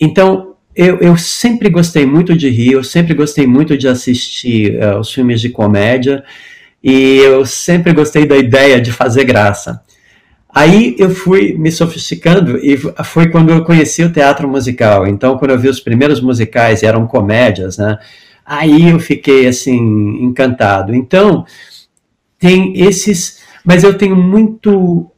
Então, 0.00 0.54
eu, 0.74 0.98
eu, 1.00 1.16
sempre 1.18 1.68
gostei 1.68 2.06
muito 2.06 2.34
de 2.34 2.48
rir, 2.48 2.72
eu 2.72 2.82
sempre 2.82 3.12
gostei 3.12 3.46
muito 3.46 3.76
de 3.76 3.88
assistir 3.88 4.78
uh, 4.82 4.98
os 4.98 5.12
filmes 5.12 5.40
de 5.40 5.50
comédia 5.50 6.24
e 6.82 7.18
eu 7.18 7.44
sempre 7.44 7.92
gostei 7.92 8.24
da 8.24 8.36
ideia 8.36 8.80
de 8.80 8.90
fazer 8.90 9.24
graça. 9.24 9.82
Aí 10.52 10.96
eu 10.98 11.10
fui 11.10 11.54
me 11.58 11.70
sofisticando 11.70 12.56
e 12.58 12.76
foi 13.04 13.28
quando 13.28 13.50
eu 13.50 13.64
conheci 13.64 14.02
o 14.02 14.12
teatro 14.12 14.48
musical. 14.48 15.06
Então, 15.06 15.36
quando 15.38 15.52
eu 15.52 15.58
vi 15.58 15.68
os 15.68 15.78
primeiros 15.78 16.20
musicais, 16.20 16.82
eram 16.82 17.06
comédias, 17.06 17.76
né? 17.76 17.98
Aí 18.50 18.90
eu 18.90 18.98
fiquei 18.98 19.46
assim 19.46 19.78
encantado. 20.24 20.92
Então, 20.92 21.46
tem 22.36 22.76
esses, 22.80 23.38
mas 23.64 23.84
eu 23.84 23.96
tenho 23.96 24.16
muito 24.16 25.08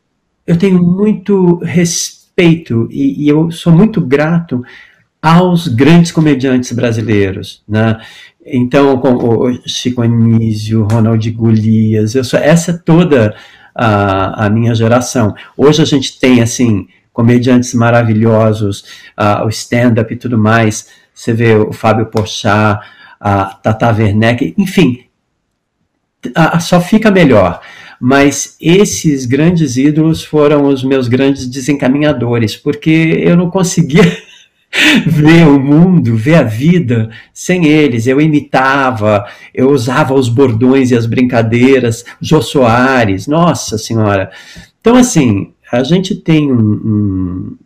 eu 0.47 0.59
tenho 0.59 0.83
muito 0.83 1.57
respeito 1.65 2.87
e, 2.91 3.25
e 3.25 3.29
eu 3.31 3.51
sou 3.51 3.73
muito 3.73 4.03
grato 4.03 4.63
aos 5.23 5.67
grandes 5.67 6.13
comediantes 6.13 6.73
brasileiros, 6.73 7.63
né? 7.67 7.99
Então, 8.45 8.99
com 8.99 9.15
o 9.15 9.67
Chico 9.67 10.03
Anísio, 10.03 10.83
Ronald 10.83 11.31
Golias, 11.31 12.15
eu 12.15 12.25
sou, 12.25 12.39
essa 12.39 12.73
é 12.73 12.77
toda 12.77 13.35
a, 13.75 14.47
a 14.47 14.51
minha 14.51 14.75
geração. 14.75 15.35
Hoje 15.57 15.81
a 15.81 15.87
gente 15.87 16.19
tem, 16.21 16.43
assim, 16.43 16.87
comediantes 17.15 17.73
maravilhosos, 17.73 18.85
uh, 19.19 19.47
o 19.47 19.49
stand-up 19.49 20.13
e 20.13 20.17
tudo 20.17 20.37
mais. 20.37 20.89
Você 21.15 21.33
vê 21.33 21.55
o 21.55 21.73
Fábio 21.73 22.07
Porchat, 22.07 22.81
a 23.23 23.45
Tata 23.45 23.93
Werneck, 23.93 24.53
enfim, 24.59 25.05
a, 26.35 26.59
só 26.59 26.81
fica 26.81 27.09
melhor. 27.09 27.61
Mas 28.01 28.57
esses 28.61 29.27
grandes 29.27 29.77
ídolos 29.77 30.25
foram 30.25 30.67
os 30.67 30.83
meus 30.83 31.07
grandes 31.07 31.47
desencaminhadores, 31.47 32.57
porque 32.57 32.91
eu 32.91 33.37
não 33.37 33.49
conseguia 33.49 34.03
ver 35.07 35.47
o 35.47 35.61
mundo, 35.61 36.17
ver 36.17 36.35
a 36.35 36.43
vida 36.43 37.11
sem 37.33 37.67
eles. 37.67 38.09
Eu 38.09 38.21
imitava, 38.21 39.25
eu 39.55 39.71
usava 39.71 40.15
os 40.15 40.29
bordões 40.29 40.91
e 40.91 40.97
as 40.97 41.07
brincadeiras, 41.07 42.05
Jô 42.21 42.43
Soares, 42.43 43.29
nossa 43.29 43.79
senhora. 43.79 44.33
Então, 44.81 44.97
assim, 44.97 45.53
a 45.71 45.85
gente 45.85 46.17
tem 46.17 46.51
um, 46.51 46.59
um, 46.61 47.57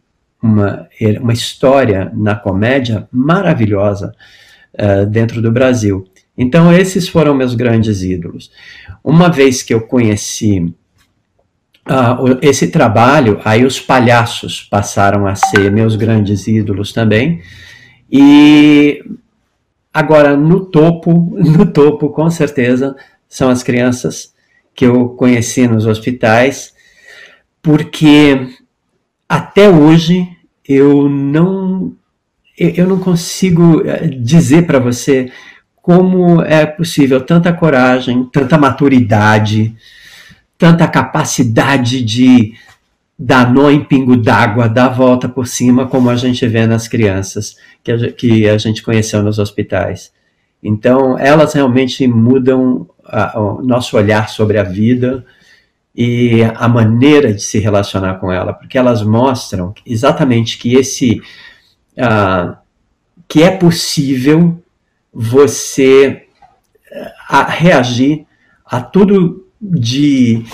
uma, 0.43 0.87
uma 1.23 1.33
história 1.33 2.13
na 2.15 2.35
comédia 2.35 3.09
maravilhosa 3.11 4.13
uh, 4.75 5.07
dentro 5.07 5.41
do 5.41 5.51
Brasil. 5.51 6.07
Então, 6.37 6.73
esses 6.73 7.09
foram 7.09 7.35
meus 7.35 7.55
grandes 7.55 8.03
ídolos. 8.03 8.51
Uma 9.03 9.29
vez 9.31 9.63
que 9.63 9.73
eu 9.73 9.81
conheci 9.81 10.75
uh, 11.89 12.39
esse 12.43 12.69
trabalho, 12.69 13.41
aí 13.45 13.65
os 13.65 13.81
palhaços 13.81 14.63
passaram 14.63 15.27
a 15.27 15.35
ser 15.35 15.71
meus 15.71 15.97
grandes 15.97 16.47
ídolos 16.47 16.93
também. 16.93 17.41
E 18.11 19.03
agora, 19.93 20.37
no 20.37 20.67
topo, 20.67 21.37
no 21.41 21.67
topo, 21.67 22.11
com 22.11 22.29
certeza, 22.29 22.95
são 23.29 23.49
as 23.49 23.63
crianças 23.63 24.35
que 24.75 24.85
eu 24.85 25.09
conheci 25.11 25.67
nos 25.67 25.87
hospitais, 25.87 26.75
porque 27.63 28.47
até 29.27 29.71
hoje 29.71 30.29
eu 30.69 31.09
não 31.09 31.97
eu 32.59 32.87
não 32.87 32.99
consigo 32.99 33.83
eh, 33.87 34.09
dizer 34.09 34.67
para 34.67 34.79
você 34.79 35.31
como 35.83 36.43
é 36.43 36.67
possível 36.67 37.21
tanta 37.21 37.53
coragem, 37.53 38.25
tanta 38.33 38.59
maturidade, 38.59 39.77
tanta 40.59 40.89
capacidade 40.89 42.03
de 42.03 42.55
dar 43.19 43.53
nó 43.53 43.71
em 43.71 43.85
pingo 43.85 44.17
d'água, 44.17 44.69
dar 44.69 44.89
volta 44.89 45.29
por 45.29 45.47
cima, 45.47 45.87
como 45.87 46.11
a 46.11 46.17
gente 46.17 46.47
vê 46.47 46.67
nas 46.67 46.89
crianças 46.89 47.57
que 47.83 47.93
a, 47.93 48.13
que 48.13 48.49
a 48.49 48.59
gente 48.59 48.83
conheceu 48.83 49.23
nos 49.23 49.39
hospitais. 49.39 50.13
Então, 50.63 51.19
elas 51.19 51.53
realmente 51.55 52.07
mudam 52.07 52.89
a, 53.05 53.39
o 53.41 53.63
nosso 53.63 53.97
olhar 53.97 54.29
sobre 54.29 54.59
a 54.59 54.63
vida 54.63 55.25
e 55.95 56.43
a 56.43 56.69
maneira 56.69 57.33
de 57.33 57.43
se 57.43 57.59
relacionar 57.59 58.15
com 58.15 58.31
ela, 58.31 58.53
porque 58.53 58.77
elas 58.77 59.03
mostram 59.03 59.73
exatamente 59.87 60.59
que 60.59 60.75
esse 60.75 61.23
uh, 61.99 62.57
que 63.29 63.43
é 63.43 63.51
possível 63.57 64.63
você 65.13 66.29
uh, 67.31 67.47
reagir 67.49 68.27
a 68.65 68.81
tudo 68.81 69.49
de 69.61 70.45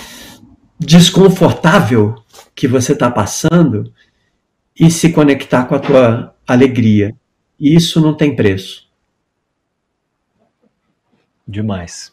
desconfortável 0.79 2.15
que 2.55 2.69
você 2.69 2.93
está 2.93 3.11
passando 3.11 3.93
e 4.79 4.91
se 4.91 5.13
conectar 5.13 5.65
com 5.65 5.75
a 5.75 5.79
tua 5.79 6.35
alegria. 6.47 7.15
Isso 7.59 8.01
não 8.01 8.15
tem 8.15 8.35
preço. 8.35 8.89
Demais. 11.47 12.13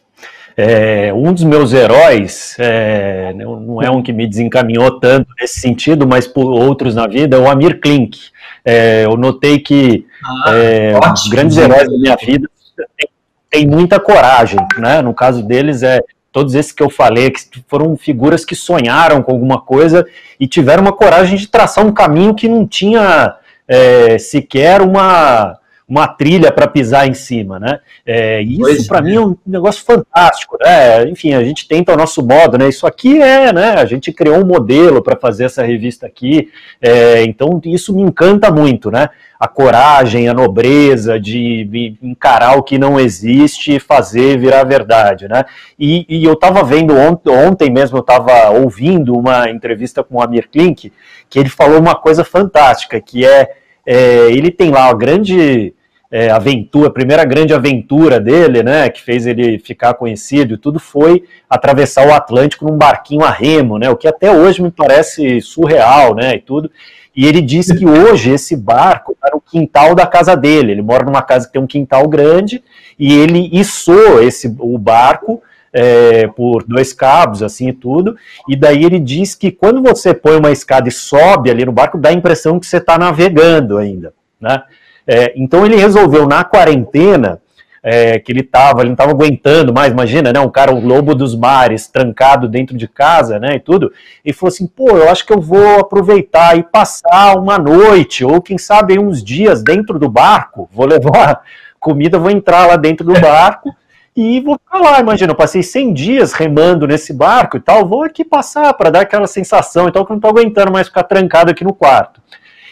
É, 0.62 1.14
um 1.14 1.32
dos 1.32 1.46
meus 1.46 1.72
heróis, 1.72 2.54
é, 2.60 3.32
não 3.34 3.82
é 3.82 3.90
um 3.90 4.04
que 4.04 4.12
me 4.12 4.28
desencaminhou 4.28 5.00
tanto 5.00 5.30
nesse 5.40 5.62
sentido, 5.62 6.06
mas 6.06 6.28
por 6.28 6.52
outros 6.52 6.96
na 6.96 7.08
vida, 7.08 7.38
é 7.38 7.40
o 7.40 7.50
Amir 7.50 7.80
Klink. 7.80 8.20
É, 8.66 9.06
eu 9.06 9.16
notei 9.16 9.60
que 9.60 10.06
ah, 10.22 10.52
é, 10.54 11.00
os 11.14 11.30
grandes 11.30 11.56
heróis 11.56 11.90
da 11.90 11.98
minha 11.98 12.18
vida 12.18 12.50
têm, 12.98 13.10
têm 13.50 13.68
muita 13.68 14.02
coragem, 14.02 14.60
né? 14.78 15.02
No 15.02 15.14
caso 15.14 15.42
deles 15.42 15.82
é 15.82 16.02
todos 16.30 16.54
esses 16.54 16.74
que 16.74 16.84
eu 16.84 16.90
falei, 16.90 17.32
que 17.32 17.64
foram 17.66 17.96
figuras 17.96 18.44
que 18.44 18.54
sonharam 18.54 19.24
com 19.24 19.32
alguma 19.32 19.62
coisa 19.62 20.06
e 20.38 20.46
tiveram 20.46 20.82
uma 20.82 20.92
coragem 20.92 21.38
de 21.38 21.48
traçar 21.48 21.86
um 21.86 21.94
caminho 21.94 22.36
que 22.36 22.50
não 22.50 22.68
tinha 22.68 23.34
é, 23.66 24.18
sequer 24.18 24.82
uma 24.82 25.58
uma 25.90 26.08
trilha 26.08 26.52
para 26.52 26.68
pisar 26.68 27.08
em 27.08 27.16
cima, 27.16 27.60
né? 27.60 27.80
É, 28.06 28.44
isso 28.44 28.88
para 28.88 29.00
é. 29.00 29.02
mim 29.02 29.16
é 29.16 29.22
um 29.22 29.36
negócio 29.46 29.84
fantástico, 29.84 30.56
né? 30.62 31.10
Enfim, 31.10 31.34
a 31.34 31.44
gente 31.44 31.68
tenta 31.68 31.92
o 31.92 31.98
nosso 31.98 32.24
modo, 32.24 32.60
né? 32.60 32.70
Isso 32.70 32.86
aqui 32.86 33.20
é, 33.20 33.52
né? 33.52 33.72
A 33.72 33.86
gente 33.86 34.14
criou 34.14 34.38
um 34.38 34.46
modelo 34.46 35.02
para 35.02 35.16
fazer 35.16 35.46
essa 35.46 35.64
revista 35.64 36.06
aqui, 36.06 36.50
é, 36.80 37.24
então 37.24 37.60
isso 37.66 37.96
me 37.96 38.04
encanta 38.04 38.52
muito, 38.52 38.92
né? 38.92 39.10
A 39.40 39.48
coragem, 39.48 40.30
a 40.30 40.34
nobreza 40.34 41.20
de 41.20 41.98
encarar 42.04 42.58
o 42.58 42.64
que 42.64 42.78
não 42.78 43.00
existe 43.00 43.78
e 43.78 43.80
fazer 43.80 44.38
virar 44.38 44.64
verdade, 44.66 45.28
né? 45.28 45.44
E, 45.80 46.06
e 46.08 46.24
eu 46.24 46.34
estava 46.34 46.64
vendo 46.64 46.96
ontem, 46.96 47.32
ontem 47.32 47.72
mesmo, 47.72 47.98
eu 47.98 48.02
estava 48.02 48.52
ouvindo 48.52 49.18
uma 49.18 49.50
entrevista 49.50 50.04
com 50.04 50.18
o 50.18 50.22
Amir 50.22 50.50
Klink, 50.52 50.94
que 51.28 51.40
ele 51.40 51.50
falou 51.50 51.80
uma 51.80 51.96
coisa 51.96 52.24
fantástica, 52.24 53.02
que 53.02 53.26
é, 53.26 53.50
é 53.88 54.28
ele 54.30 54.52
tem 54.52 54.70
lá 54.70 54.88
a 54.88 54.94
grande 54.94 55.74
é, 56.12 56.30
aventura, 56.30 56.88
a 56.88 56.94
primeira 56.94 57.24
grande 57.24 57.54
aventura 57.54 58.20
dele, 58.20 58.64
né, 58.64 58.90
que 58.90 59.02
fez 59.02 59.28
ele 59.28 59.60
ficar 59.60 59.94
conhecido 59.94 60.56
e 60.56 60.58
tudo, 60.58 60.80
foi 60.80 61.24
atravessar 61.50 62.08
o 62.08 62.14
Atlântico 62.14 62.66
num 62.66 62.78
barquinho 62.78 63.24
a 63.24 63.30
remo, 63.30 63.78
né, 63.78 63.90
o 63.90 63.96
que 63.96 64.08
até 64.08 64.32
hoje 64.32 64.62
me 64.62 64.72
parece 64.72 65.40
surreal, 65.42 66.16
né, 66.16 66.36
e 66.36 66.40
tudo. 66.40 66.72
E 67.16 67.26
ele 67.26 67.42
disse 67.42 67.76
que 67.76 67.86
hoje 67.86 68.32
esse 68.32 68.56
barco 68.56 69.12
está 69.12 69.30
no 69.34 69.42
quintal 69.42 69.94
da 69.94 70.08
casa 70.08 70.38
dele. 70.38 70.72
Ele 70.72 70.82
mora 70.82 71.04
numa 71.04 71.22
casa 71.22 71.48
que 71.48 71.52
tem 71.52 71.62
um 71.62 71.68
quintal 71.68 72.08
grande 72.08 72.64
e 72.98 73.14
ele 73.14 73.50
içou 73.52 74.22
esse, 74.24 74.56
o 74.60 74.78
barco 74.78 75.42
é, 75.74 76.28
por 76.28 76.64
dois 76.64 76.94
cabos, 76.94 77.44
assim 77.44 77.70
e 77.70 77.74
tudo. 77.74 78.16
E 78.48 78.56
daí 78.56 78.86
ele 78.86 79.00
diz 79.00 79.36
que 79.36 79.52
quando 79.52 79.82
você 79.82 80.14
põe 80.14 80.38
uma 80.38 80.52
escada 80.52 80.88
e 80.88 80.92
sobe 80.92 81.50
ali 81.52 81.66
no 81.66 81.74
barco, 81.74 81.98
dá 81.98 82.10
a 82.10 82.14
impressão 82.14 82.60
que 82.60 82.66
você 82.66 82.78
está 82.78 82.98
navegando 82.98 83.78
ainda, 83.78 84.14
né? 84.40 84.64
É, 85.12 85.34
então 85.36 85.66
ele 85.66 85.76
resolveu 85.76 86.28
na 86.28 86.44
quarentena, 86.44 87.42
é, 87.82 88.20
que 88.20 88.32
ele 88.32 88.42
estava, 88.42 88.82
ele 88.82 88.90
não 88.90 88.94
estava 88.94 89.10
aguentando 89.10 89.74
mais, 89.74 89.92
imagina, 89.92 90.32
né, 90.32 90.40
um 90.40 90.52
cara, 90.52 90.72
o 90.72 90.80
lobo 90.80 91.16
dos 91.16 91.36
mares, 91.36 91.88
trancado 91.88 92.48
dentro 92.48 92.78
de 92.78 92.88
casa, 92.88 93.40
né, 93.40 93.56
e 93.56 93.60
tudo, 93.60 93.92
e 94.24 94.32
falou 94.32 94.50
assim, 94.50 94.68
pô, 94.68 94.90
eu 94.90 95.10
acho 95.10 95.26
que 95.26 95.34
eu 95.34 95.42
vou 95.42 95.80
aproveitar 95.80 96.56
e 96.60 96.62
passar 96.62 97.40
uma 97.40 97.58
noite, 97.58 98.24
ou 98.24 98.40
quem 98.40 98.60
sabe 98.60 99.00
uns 99.00 99.24
dias 99.24 99.64
dentro 99.64 99.98
do 99.98 100.08
barco, 100.08 100.70
vou 100.72 100.86
levar 100.86 101.42
comida, 101.80 102.20
vou 102.20 102.30
entrar 102.30 102.68
lá 102.68 102.76
dentro 102.76 103.04
do 103.04 103.20
barco, 103.20 103.74
e 104.16 104.40
vou 104.42 104.60
ficar 104.60 104.78
lá, 104.78 105.00
imagina, 105.00 105.32
eu 105.32 105.36
passei 105.36 105.64
100 105.64 105.94
dias 105.94 106.34
remando 106.34 106.86
nesse 106.86 107.14
barco 107.14 107.58
e 107.58 107.60
tal, 107.60 107.88
vou 107.88 108.04
aqui 108.04 108.24
passar 108.24 108.72
para 108.76 108.92
dar 108.92 109.02
aquela 109.02 109.26
sensação, 109.26 109.88
então 109.88 110.06
que 110.06 110.12
eu 110.12 110.14
não 110.16 110.20
estou 110.20 110.30
aguentando 110.30 110.72
mais 110.72 110.88
ficar 110.88 111.04
trancado 111.04 111.50
aqui 111.50 111.64
no 111.64 111.74
quarto. 111.74 112.22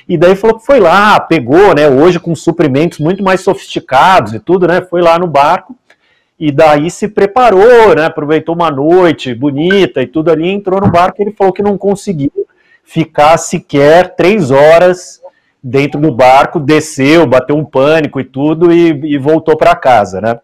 E 0.07 0.17
daí 0.17 0.35
falou 0.35 0.57
que 0.57 0.65
foi 0.65 0.79
lá, 0.79 1.19
pegou, 1.19 1.75
né, 1.75 1.89
hoje 1.89 2.19
com 2.19 2.33
suprimentos 2.33 2.99
muito 2.99 3.21
mais 3.21 3.41
sofisticados 3.41 4.33
e 4.33 4.39
tudo, 4.39 4.65
né, 4.65 4.81
foi 4.81 5.01
lá 5.01 5.19
no 5.19 5.27
barco, 5.27 5.75
e 6.39 6.51
daí 6.51 6.89
se 6.89 7.09
preparou, 7.09 7.93
né, 7.95 8.05
aproveitou 8.05 8.55
uma 8.55 8.71
noite 8.71 9.35
bonita 9.35 10.01
e 10.01 10.07
tudo 10.07 10.31
ali, 10.31 10.47
entrou 10.49 10.79
no 10.79 10.89
barco 10.89 11.19
e 11.19 11.23
ele 11.23 11.31
falou 11.33 11.51
que 11.51 11.61
não 11.61 11.77
conseguiu 11.77 12.31
ficar 12.85 13.37
sequer 13.37 14.15
três 14.15 14.49
horas 14.49 15.21
dentro 15.61 15.99
do 15.99 16.11
barco, 16.11 16.59
desceu, 16.59 17.27
bateu 17.27 17.57
um 17.57 17.65
pânico 17.65 18.19
e 18.21 18.23
tudo 18.23 18.71
e, 18.71 19.13
e 19.13 19.17
voltou 19.17 19.57
para 19.57 19.75
casa, 19.75 20.21
né. 20.21 20.39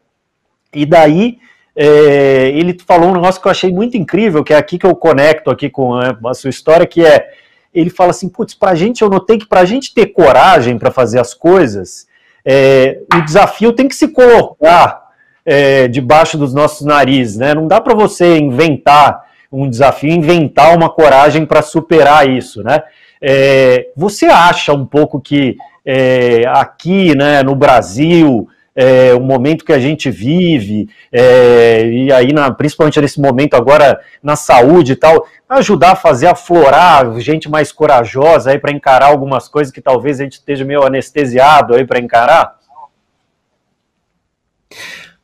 E 0.74 0.86
daí 0.86 1.38
é, 1.74 2.50
ele 2.50 2.78
falou 2.86 3.10
um 3.10 3.14
negócio 3.14 3.42
que 3.42 3.48
eu 3.48 3.52
achei 3.52 3.72
muito 3.72 3.96
incrível, 3.96 4.44
que 4.44 4.54
é 4.54 4.58
aqui 4.58 4.78
que 4.78 4.86
eu 4.86 4.96
conecto 4.96 5.50
aqui 5.50 5.70
com 5.70 5.94
a, 5.96 6.18
a 6.26 6.34
sua 6.34 6.50
história, 6.50 6.86
que 6.86 7.06
é 7.06 7.30
ele 7.74 7.90
fala 7.90 8.12
assim, 8.12 8.30
putz, 8.30 8.54
para 8.54 8.72
a 8.72 8.76
gente, 8.76 9.02
eu 9.02 9.10
notei 9.10 9.38
que 9.38 9.46
para 9.46 9.62
a 9.62 9.66
gente 9.66 9.94
ter 9.94 10.08
coragem 10.08 10.78
para 10.78 10.92
fazer 10.92 11.20
as 11.20 11.34
coisas, 11.34 12.08
é, 12.46 13.00
o 13.14 13.22
desafio 13.22 13.74
tem 13.74 13.88
que 13.88 13.96
se 13.96 14.10
colocar 14.10 15.04
é, 15.46 15.88
debaixo 15.88 16.38
dos 16.38 16.54
nossos 16.54 16.86
narizes, 16.86 17.38
né? 17.38 17.54
Não 17.54 17.68
dá 17.68 17.82
para 17.82 17.94
você 17.94 18.38
inventar 18.38 19.24
um 19.52 19.70
desafio, 19.70 20.12
inventar 20.12 20.76
uma 20.76 20.90
coragem 20.90 21.46
para 21.46 21.62
superar 21.62 22.28
isso, 22.28 22.64
né? 22.64 22.82
É, 23.22 23.88
você 23.96 24.26
acha 24.26 24.74
um 24.74 24.86
pouco 24.86 25.22
que 25.22 25.58
é, 25.86 26.42
aqui, 26.48 27.16
né, 27.16 27.44
no 27.44 27.56
Brasil, 27.56 28.48
é, 28.76 29.14
o 29.14 29.20
momento 29.20 29.64
que 29.64 29.74
a 29.74 29.80
gente 29.80 30.10
vive, 30.10 30.90
é, 31.12 31.86
e 31.86 32.12
aí, 32.12 32.34
na, 32.34 32.52
principalmente 32.52 33.00
nesse 33.00 33.22
momento 33.22 33.54
agora 33.54 34.00
na 34.22 34.36
saúde 34.36 34.94
e 34.94 34.96
tal, 34.96 35.28
ajudar 35.48 35.92
a 35.92 35.96
fazer 35.96 36.28
aflorar 36.28 37.20
gente 37.20 37.50
mais 37.50 37.72
corajosa 37.72 38.52
aí 38.52 38.60
para 38.60 38.72
encarar 38.72 39.08
algumas 39.08 39.48
coisas 39.48 39.72
que 39.72 39.82
talvez 39.82 40.20
a 40.20 40.24
gente 40.24 40.34
esteja 40.34 40.66
meio 40.66 40.84
anestesiado 40.84 41.76
aí 41.76 41.86
para 41.86 42.00
encarar? 42.00 42.56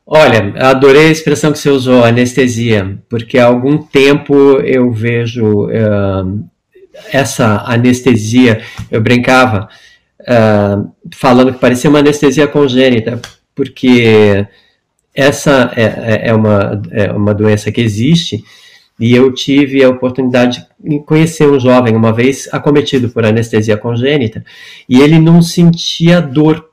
Olha, 0.06 0.54
adorei 0.68 1.06
a 1.06 1.12
expressão 1.12 1.52
que 1.52 1.58
você 1.58 1.70
usou, 1.70 2.04
anestesia, 2.04 2.98
porque 3.08 3.38
há 3.38 3.46
algum 3.46 3.78
tempo 3.78 4.34
eu 4.60 4.90
vejo 4.90 5.66
uh, 5.66 6.44
essa 7.12 7.62
anestesia, 7.64 8.60
eu 8.90 9.00
brincava, 9.00 9.68
uh, 10.22 10.90
falando 11.14 11.52
que 11.52 11.60
parecia 11.60 11.88
uma 11.88 12.00
anestesia 12.00 12.48
congênita, 12.48 13.20
porque 13.54 14.46
essa 15.14 15.72
é, 15.76 15.82
é, 15.82 16.28
é, 16.28 16.34
uma, 16.34 16.80
é 16.90 17.12
uma 17.12 17.34
doença 17.34 17.70
que 17.72 17.80
existe 17.80 18.42
E 18.98 19.14
eu 19.14 19.32
tive 19.32 19.82
a 19.82 19.88
oportunidade 19.88 20.66
de 20.78 21.00
conhecer 21.00 21.48
um 21.48 21.58
jovem 21.58 21.96
uma 21.96 22.12
vez 22.12 22.48
acometido 22.52 23.08
por 23.08 23.24
anestesia 23.24 23.76
congênita 23.76 24.44
e 24.86 25.00
ele 25.00 25.18
não 25.18 25.40
sentia 25.40 26.20
dor. 26.20 26.68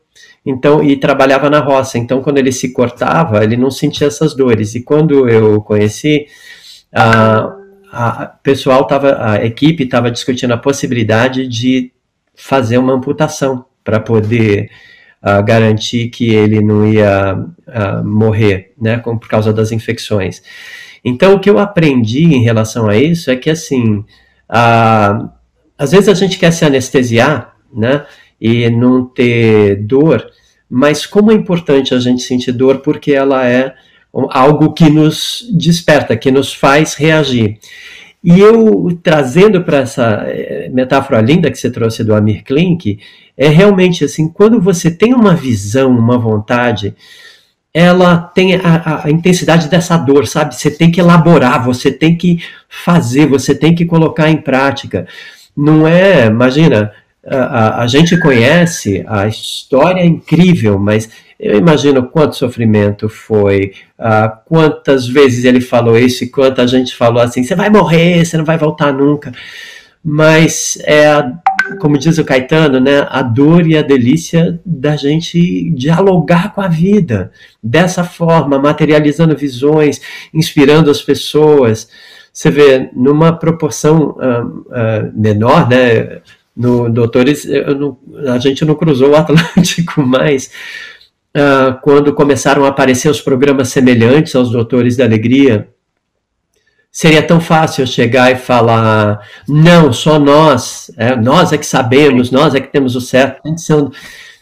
Então, 0.46 0.84
e 0.84 0.96
trabalhava 0.96 1.50
na 1.50 1.60
roça. 1.60 1.98
Então, 1.98 2.22
quando 2.22 2.38
ele 2.38 2.54
se 2.54 2.72
cortava, 2.72 3.44
ele 3.44 3.58
não 3.58 3.70
sentia 3.70 4.08
essas 4.08 4.34
dores. 4.34 4.76
E 4.76 4.82
quando 4.82 5.28
eu 5.28 5.62
conheci, 5.62 6.26
a, 6.94 7.54
a 7.92 8.26
pessoal 8.44 8.86
tava, 8.88 9.18
a 9.20 9.46
equipe 9.46 9.84
estava 9.84 10.10
discutindo 10.10 10.52
a 10.54 10.58
possibilidade 10.58 11.48
de 11.48 11.92
fazer 12.34 12.78
uma 12.78 12.94
amputação 12.94 13.66
para 13.84 14.00
poder 14.00 14.70
uh, 15.28 15.44
garantir 15.44 16.10
que 16.10 16.30
ele 16.30 16.62
não 16.62 16.88
ia 16.88 17.36
uh, 17.36 18.08
morrer, 18.08 18.74
né, 18.80 19.00
com, 19.00 19.18
por 19.18 19.28
causa 19.28 19.52
das 19.52 19.72
infecções. 19.72 20.42
Então, 21.04 21.36
o 21.36 21.40
que 21.40 21.50
eu 21.50 21.60
aprendi 21.60 22.24
em 22.24 22.44
relação 22.44 22.88
a 22.88 22.96
isso 22.96 23.30
é 23.30 23.36
que, 23.36 23.50
assim, 23.50 23.98
uh, 24.50 25.30
às 25.78 25.92
vezes 25.92 26.08
a 26.08 26.13
gente 26.13 26.40
quer 26.40 26.52
se 26.52 26.66
anestesiar, 26.66 27.54
né, 27.74 28.06
e 28.40 28.70
não 28.70 29.06
ter 29.06 29.76
dor, 29.84 30.26
mas 30.70 31.06
como 31.06 31.32
é 31.32 31.36
importante 31.36 31.94
a 31.94 32.00
gente 32.00 32.22
sentir 32.22 32.52
dor 32.52 32.80
porque 32.80 33.12
ela 33.12 33.48
é 33.48 33.74
algo 34.30 34.74
que 34.74 34.90
nos 34.90 35.46
desperta, 35.54 36.16
que 36.16 36.32
nos 36.32 36.54
faz 36.54 36.94
reagir. 36.94 37.60
E 38.30 38.42
eu, 38.42 38.90
trazendo 39.02 39.63
para 39.63 39.78
essa 39.78 40.26
eh, 40.28 40.70
metáfora 40.74 41.22
linda 41.22 41.50
que 41.50 41.58
você 41.58 41.72
trouxe 41.72 42.04
do 42.04 42.13
Amir 42.13 42.44
Klink, 42.44 43.00
é 43.38 43.48
realmente 43.48 44.04
assim, 44.04 44.28
quando 44.28 44.60
você 44.60 44.92
tem 44.92 45.13
uma 45.13 45.34
visão, 45.34 45.98
uma 45.98 46.18
vontade, 46.18 46.94
ela 47.74 48.18
tem 48.18 48.56
a, 48.56 49.06
a, 49.06 49.10
intensidade 49.10 49.70
dessa 49.70 49.96
dor, 49.96 50.28
sabe? 50.28 50.56
Você 50.56 50.70
tem 50.70 50.92
que 50.92 51.00
elaborar, 51.00 51.63
você 51.63 51.90
tem 51.90 52.18
que 52.18 52.44
fazer, 52.68 53.28
você 53.28 53.56
tem 53.56 53.74
que 53.74 53.86
colocar 53.86 54.30
em 54.30 54.42
prática. 54.42 55.08
Não 55.56 55.88
é, 55.88 56.26
imagina, 56.26 56.92
a, 57.30 57.82
a 57.82 57.88
gente 57.88 58.18
conhece 58.20 59.04
a 59.08 59.28
história 59.28 60.04
incrível, 60.04 60.80
mas 60.80 61.10
eu 61.40 61.58
imagino 61.58 62.08
quanto 62.08 62.36
sofrimento 62.36 63.08
foi, 63.08 63.74
uh, 64.00 64.36
quantas 64.46 65.08
vezes 65.08 65.46
ele 65.46 65.62
falou 65.62 65.98
isso 65.98 66.24
e 66.24 66.30
quanta 66.30 66.68
gente 66.68 66.96
falou 66.96 67.22
assim: 67.22 67.44
você 67.44 67.54
vai 67.54 67.70
morrer, 67.70 68.26
você 68.26 68.38
não 68.38 68.46
vai 68.46 68.58
voltar 68.58 68.92
nunca. 68.92 69.32
Mas 70.04 70.78
é, 70.86 71.06
como 71.80 71.98
diz 71.98 72.18
o 72.18 72.24
Caetano, 72.24 72.80
né, 72.80 73.06
a 73.10 73.22
dor 73.22 73.68
e 73.68 73.78
a 73.78 73.82
delícia 73.82 74.60
da 74.66 74.96
gente 74.96 75.70
dialogar 75.72 76.54
com 76.54 76.62
a 76.62 76.68
vida 76.68 77.32
dessa 77.62 78.04
forma, 78.04 78.58
materializando 78.58 79.36
visões, 79.36 80.00
inspirando 80.34 80.90
as 80.90 81.02
pessoas. 81.02 81.90
Você 82.32 82.50
vê, 82.50 82.90
numa 82.94 83.34
proporção 83.34 84.12
uh, 84.12 84.48
uh, 84.48 85.12
menor, 85.13 85.68
né, 85.68 86.22
no 86.58 86.89
Doutores, 86.89 87.46
não, 87.78 88.00
a 88.34 88.39
gente 88.39 88.65
não 88.65 88.74
cruzou 88.74 89.12
o 89.12 89.15
Atlântico 89.15 90.02
mais, 90.04 90.50
uh, 91.36 91.80
quando 91.84 92.15
começaram 92.15 92.65
a 92.65 92.70
aparecer 92.70 93.10
os 93.10 93.22
programas 93.22 93.70
semelhantes 93.70 94.36
aos 94.36 94.50
Doutores 94.50 94.98
da 94.98 95.06
Alegria, 95.06 95.70
seria 96.91 97.22
tão 97.22 97.39
fácil 97.39 97.86
chegar 97.86 98.32
e 98.32 98.36
falar, 98.36 99.20
não, 99.48 99.93
só 99.93 100.17
nós, 100.17 100.89
é, 100.98 101.15
nós 101.15 101.54
é 101.54 101.58
que 101.58 101.65
sabemos, 101.65 102.32
nós 102.32 102.56
é 102.56 102.60
que 102.60 102.72
temos 102.72 102.96
o 102.96 103.02
certo. 103.02 103.41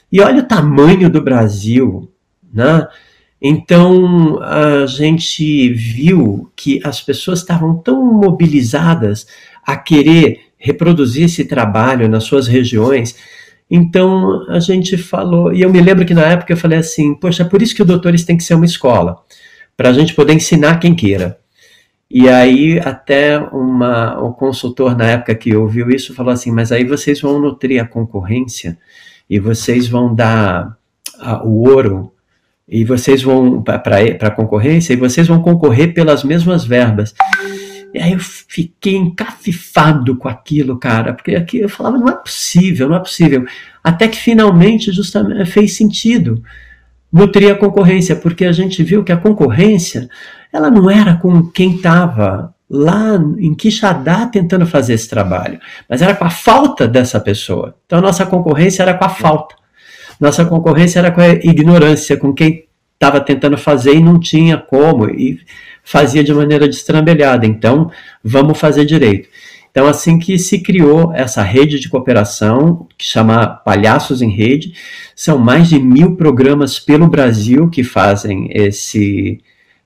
E 0.10 0.22
olha 0.22 0.40
o 0.42 0.48
tamanho 0.48 1.10
do 1.10 1.22
Brasil, 1.22 2.10
né? 2.54 2.88
Então 3.42 4.42
a 4.42 4.86
gente 4.86 5.70
viu 5.74 6.50
que 6.56 6.80
as 6.84 7.02
pessoas 7.02 7.40
estavam 7.40 7.76
tão 7.78 8.02
mobilizadas 8.02 9.28
a 9.62 9.76
querer 9.76 10.45
reproduzir 10.66 11.26
esse 11.26 11.46
trabalho 11.46 12.10
nas 12.10 12.24
suas 12.24 12.48
regiões 12.48 13.16
então 13.70 14.46
a 14.48 14.60
gente 14.60 14.98
falou, 14.98 15.52
e 15.54 15.62
eu 15.62 15.72
me 15.72 15.82
lembro 15.82 16.06
que 16.06 16.14
na 16.14 16.26
época 16.26 16.54
eu 16.54 16.58
falei 16.58 16.78
assim: 16.78 17.16
poxa, 17.16 17.44
é 17.44 17.46
por 17.46 17.62
isso 17.62 17.76
que 17.76 17.82
o 17.82 17.86
Doutores 17.86 18.24
tem 18.24 18.38
que 18.38 18.44
ser 18.44 18.54
uma 18.54 18.66
escola, 18.66 19.18
para 19.76 19.90
a 19.90 19.94
gente 19.94 20.14
poder 20.14 20.34
ensinar 20.34 20.80
quem 20.80 20.94
queira. 20.94 21.40
E 22.10 22.30
aí 22.30 22.80
até 22.80 23.40
uma, 23.40 24.24
um 24.24 24.32
consultor 24.32 24.96
na 24.96 25.06
época 25.06 25.34
que 25.34 25.56
ouviu 25.56 25.90
isso 25.90 26.14
falou 26.14 26.32
assim: 26.32 26.52
mas 26.52 26.72
aí 26.72 26.84
vocês 26.84 27.20
vão 27.22 27.40
nutrir 27.40 27.82
a 27.82 27.88
concorrência 27.88 28.78
e 29.28 29.40
vocês 29.40 29.88
vão 29.88 30.14
dar 30.14 30.78
a, 31.20 31.44
o 31.44 31.68
ouro 31.68 32.12
e 32.68 32.86
vocês 32.86 33.24
vão 33.24 33.64
para 33.64 33.82
a 34.22 34.32
concorrência 34.32 34.94
e 34.94 34.98
vocês 34.98 35.28
vão 35.28 35.42
concorrer 35.42 35.94
pelas 35.94 36.24
mesmas 36.24 36.64
verbas. 36.64 37.16
E 37.96 38.02
aí 38.02 38.12
eu 38.12 38.20
fiquei 38.20 38.98
encafifado 38.98 40.18
com 40.18 40.28
aquilo, 40.28 40.78
cara, 40.78 41.14
porque 41.14 41.34
aqui 41.34 41.60
eu 41.60 41.70
falava, 41.70 41.98
não 41.98 42.10
é 42.10 42.12
possível, 42.18 42.90
não 42.90 42.98
é 42.98 43.00
possível. 43.00 43.46
Até 43.82 44.10
que 44.10 44.18
finalmente 44.18 44.92
justamente 44.92 45.46
fez 45.46 45.78
sentido 45.78 46.44
nutrir 47.10 47.50
a 47.50 47.56
concorrência, 47.56 48.14
porque 48.14 48.44
a 48.44 48.52
gente 48.52 48.84
viu 48.84 49.02
que 49.02 49.14
a 49.14 49.18
concorrência, 49.18 50.10
ela 50.52 50.70
não 50.70 50.92
era 50.92 51.16
com 51.16 51.42
quem 51.44 51.78
estava 51.78 52.54
lá 52.70 53.16
em 53.38 53.56
Quixadá 53.56 54.28
tentando 54.28 54.68
fazer 54.68 54.96
esse 54.96 55.08
trabalho, 55.08 55.58
mas 55.88 56.02
era 56.02 56.14
com 56.14 56.26
a 56.26 56.30
falta 56.30 56.86
dessa 56.86 57.18
pessoa. 57.18 57.78
Então 57.86 58.02
nossa 58.02 58.26
concorrência 58.26 58.84
era 58.84 58.94
com 58.94 59.06
a 59.06 59.10
falta. 59.10 59.56
Nossa 60.20 60.44
concorrência 60.44 61.00
era 61.00 61.12
com 61.12 61.22
a 61.22 61.30
ignorância, 61.30 62.18
com 62.18 62.34
quem 62.34 62.66
estava 62.94 63.22
tentando 63.22 63.58
fazer 63.58 63.96
e 63.96 64.04
não 64.04 64.20
tinha 64.20 64.58
como. 64.58 65.10
E 65.10 65.40
fazia 65.86 66.24
de 66.24 66.34
maneira 66.34 66.68
destrambelhada. 66.68 67.46
Então, 67.46 67.90
vamos 68.24 68.60
fazer 68.60 68.84
direito. 68.84 69.30
Então, 69.70 69.88
assim 69.88 70.18
que 70.18 70.40
se 70.40 70.60
criou 70.60 71.14
essa 71.14 71.44
rede 71.44 71.80
de 71.80 71.90
cooperação, 71.90 72.88
que 72.98 73.06
chama 73.06 73.48
Palhaços 73.48 74.22
em 74.22 74.32
Rede, 74.32 74.74
são 75.16 75.38
mais 75.38 75.68
de 75.70 75.78
mil 75.78 76.16
programas 76.16 76.80
pelo 76.80 77.08
Brasil 77.08 77.70
que 77.70 77.84
fazem 77.84 78.50
esse 78.52 79.42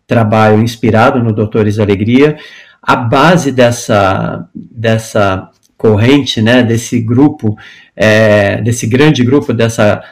trabalho 0.08 0.62
inspirado 0.62 1.24
no 1.24 1.34
Doutores 1.34 1.78
da 1.78 1.84
Alegria. 1.84 2.38
A 2.82 2.96
base 2.96 3.52
dessa, 3.52 4.48
dessa 4.54 5.50
corrente, 5.76 6.42
né, 6.42 6.62
desse 6.62 7.00
grupo, 7.00 7.58
é, 7.96 8.62
desse 8.62 8.86
grande 8.86 9.24
grupo, 9.24 9.54
dessa 9.54 10.04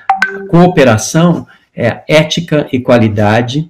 cooperação, 0.50 1.46
é 1.76 2.02
ética 2.08 2.68
e 2.72 2.80
qualidade 2.80 3.70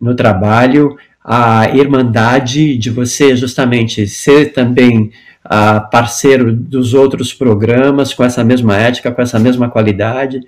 no 0.00 0.14
trabalho, 0.14 0.96
a 1.32 1.70
irmandade 1.76 2.76
de 2.76 2.90
você 2.90 3.36
justamente 3.36 4.04
ser 4.08 4.52
também 4.52 5.12
uh, 5.44 5.88
parceiro 5.88 6.52
dos 6.52 6.92
outros 6.92 7.32
programas 7.32 8.12
com 8.12 8.24
essa 8.24 8.42
mesma 8.42 8.76
ética, 8.76 9.12
com 9.12 9.22
essa 9.22 9.38
mesma 9.38 9.70
qualidade. 9.70 10.40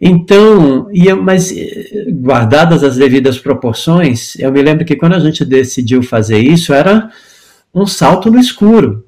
Então, 0.00 0.88
ia, 0.92 1.14
mas 1.14 1.56
eh, 1.56 2.06
guardadas 2.10 2.82
as 2.82 2.96
devidas 2.96 3.38
proporções, 3.38 4.34
eu 4.40 4.50
me 4.50 4.60
lembro 4.60 4.84
que 4.84 4.96
quando 4.96 5.12
a 5.12 5.20
gente 5.20 5.44
decidiu 5.44 6.02
fazer 6.02 6.40
isso, 6.40 6.74
era 6.74 7.08
um 7.72 7.86
salto 7.86 8.32
no 8.32 8.40
escuro. 8.40 9.04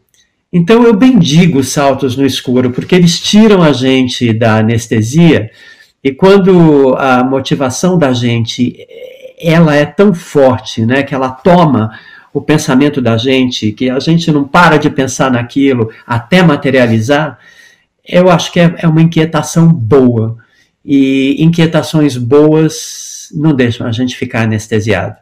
Então 0.52 0.84
eu 0.84 0.94
bendigo 0.94 1.58
os 1.58 1.70
saltos 1.70 2.16
no 2.16 2.24
escuro, 2.24 2.70
porque 2.70 2.94
eles 2.94 3.18
tiram 3.18 3.60
a 3.60 3.72
gente 3.72 4.32
da 4.32 4.58
anestesia, 4.58 5.50
e 6.02 6.12
quando 6.12 6.94
a 6.96 7.24
motivação 7.24 7.98
da 7.98 8.12
gente 8.12 8.76
ela 9.38 9.74
é 9.74 9.84
tão 9.84 10.14
forte, 10.14 10.84
né, 10.84 11.02
que 11.02 11.14
ela 11.14 11.30
toma 11.30 11.98
o 12.32 12.40
pensamento 12.40 13.00
da 13.00 13.16
gente, 13.16 13.72
que 13.72 13.88
a 13.88 13.98
gente 13.98 14.30
não 14.30 14.44
para 14.44 14.76
de 14.76 14.90
pensar 14.90 15.30
naquilo 15.30 15.90
até 16.06 16.42
materializar, 16.42 17.38
eu 18.06 18.30
acho 18.30 18.52
que 18.52 18.60
é, 18.60 18.74
é 18.78 18.86
uma 18.86 19.02
inquietação 19.02 19.68
boa. 19.68 20.36
E 20.84 21.42
inquietações 21.42 22.16
boas 22.16 23.28
não 23.34 23.52
deixam 23.54 23.86
a 23.86 23.92
gente 23.92 24.16
ficar 24.16 24.42
anestesiado. 24.42 25.16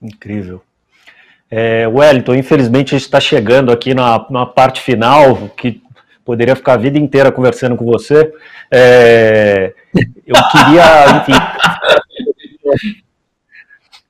Incrível. 0.00 0.62
É, 1.50 1.86
Wellington, 1.86 2.34
infelizmente 2.34 2.94
a 2.94 2.98
gente 2.98 3.06
está 3.06 3.20
chegando 3.20 3.70
aqui 3.70 3.94
na, 3.94 4.26
na 4.30 4.46
parte 4.46 4.80
final, 4.80 5.48
que 5.56 5.82
poderia 6.24 6.56
ficar 6.56 6.74
a 6.74 6.78
vida 6.78 6.98
inteira 6.98 7.30
conversando 7.30 7.76
com 7.76 7.84
você. 7.84 8.32
É, 8.70 9.72
eu 10.26 10.34
queria, 10.50 11.16
enfim, 11.20 11.32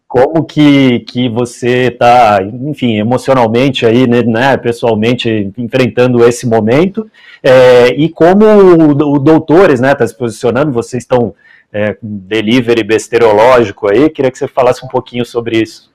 como 0.06 0.44
que, 0.44 1.00
que 1.00 1.28
você 1.28 1.88
está, 1.88 2.38
enfim, 2.40 2.98
emocionalmente 2.98 3.84
aí, 3.84 4.06
né, 4.06 4.22
né, 4.22 4.56
pessoalmente, 4.56 5.52
enfrentando 5.58 6.24
esse 6.24 6.46
momento, 6.46 7.10
é, 7.42 7.88
e 7.88 8.08
como 8.08 8.44
o, 8.44 8.90
o 8.90 9.18
Doutores, 9.18 9.80
né, 9.80 9.90
está 9.90 10.06
se 10.06 10.16
posicionando, 10.16 10.70
vocês 10.70 11.02
estão 11.02 11.34
é, 11.72 11.96
delivery 12.00 12.84
bestereológico 12.84 13.90
aí, 13.90 14.08
queria 14.08 14.30
que 14.30 14.38
você 14.38 14.46
falasse 14.46 14.84
um 14.84 14.88
pouquinho 14.88 15.26
sobre 15.26 15.60
isso. 15.60 15.92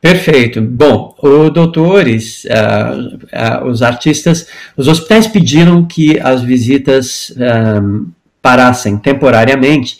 Perfeito. 0.00 0.60
Bom, 0.60 1.14
o 1.18 1.50
doutores, 1.50 2.44
uh, 2.44 3.16
uh, 3.64 3.68
os 3.68 3.82
artistas, 3.82 4.46
os 4.76 4.86
hospitais 4.86 5.26
pediram 5.26 5.84
que 5.84 6.20
as 6.20 6.40
visitas 6.40 7.34
um, 7.82 8.06
parassem 8.40 8.96
temporariamente 8.96 9.98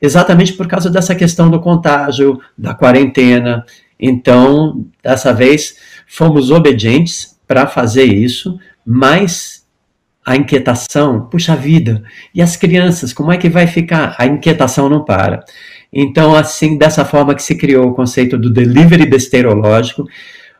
exatamente 0.00 0.52
por 0.52 0.68
causa 0.68 0.90
dessa 0.90 1.14
questão 1.14 1.50
do 1.50 1.60
contágio, 1.60 2.40
da 2.56 2.74
quarentena. 2.74 3.64
Então, 3.98 4.86
dessa 5.02 5.32
vez, 5.32 5.76
fomos 6.06 6.50
obedientes 6.50 7.36
para 7.46 7.66
fazer 7.66 8.04
isso, 8.04 8.58
mas 8.86 9.64
a 10.24 10.36
inquietação, 10.36 11.22
puxa 11.22 11.56
vida, 11.56 12.02
e 12.34 12.42
as 12.42 12.54
crianças, 12.54 13.14
como 13.14 13.32
é 13.32 13.38
que 13.38 13.48
vai 13.48 13.66
ficar? 13.66 14.14
A 14.18 14.26
inquietação 14.26 14.88
não 14.88 15.02
para. 15.04 15.42
Então, 15.92 16.34
assim, 16.34 16.76
dessa 16.76 17.04
forma 17.04 17.34
que 17.34 17.42
se 17.42 17.56
criou 17.56 17.88
o 17.88 17.94
conceito 17.94 18.36
do 18.36 18.50
delivery 18.50 19.06
besteirológico, 19.06 20.04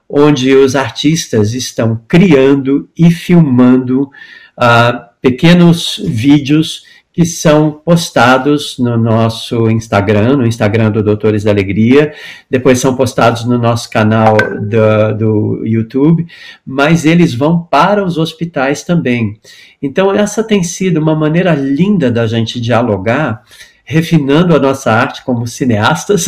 onde 0.09 0.55
os 0.55 0.75
artistas 0.75 1.53
estão 1.53 2.01
criando 2.09 2.89
e 2.97 3.11
filmando 3.11 4.05
uh, 4.05 5.09
pequenos 5.21 6.01
vídeos 6.05 6.83
que 7.19 7.27
são 7.27 7.73
postados 7.85 8.79
no 8.79 8.97
nosso 8.97 9.69
Instagram, 9.69 10.37
no 10.37 10.47
Instagram 10.47 10.93
do 10.93 11.03
Doutores 11.03 11.43
da 11.43 11.51
Alegria, 11.51 12.15
depois 12.49 12.79
são 12.79 12.95
postados 12.95 13.45
no 13.45 13.59
nosso 13.59 13.91
canal 13.91 14.37
do, 14.37 15.19
do 15.19 15.67
YouTube, 15.67 16.25
mas 16.65 17.05
eles 17.05 17.35
vão 17.35 17.61
para 17.61 18.05
os 18.05 18.19
hospitais 18.19 18.85
também. 18.85 19.37
Então, 19.83 20.15
essa 20.15 20.45
tem 20.45 20.63
sido 20.63 20.99
uma 21.01 21.17
maneira 21.17 21.57
linda 21.57 22.09
da 22.09 22.25
gente 22.25 22.61
dialogar 22.61 23.43
refinando 23.91 24.55
a 24.55 24.59
nossa 24.59 24.93
arte 24.93 25.25
como 25.25 25.47
cineastas, 25.47 26.27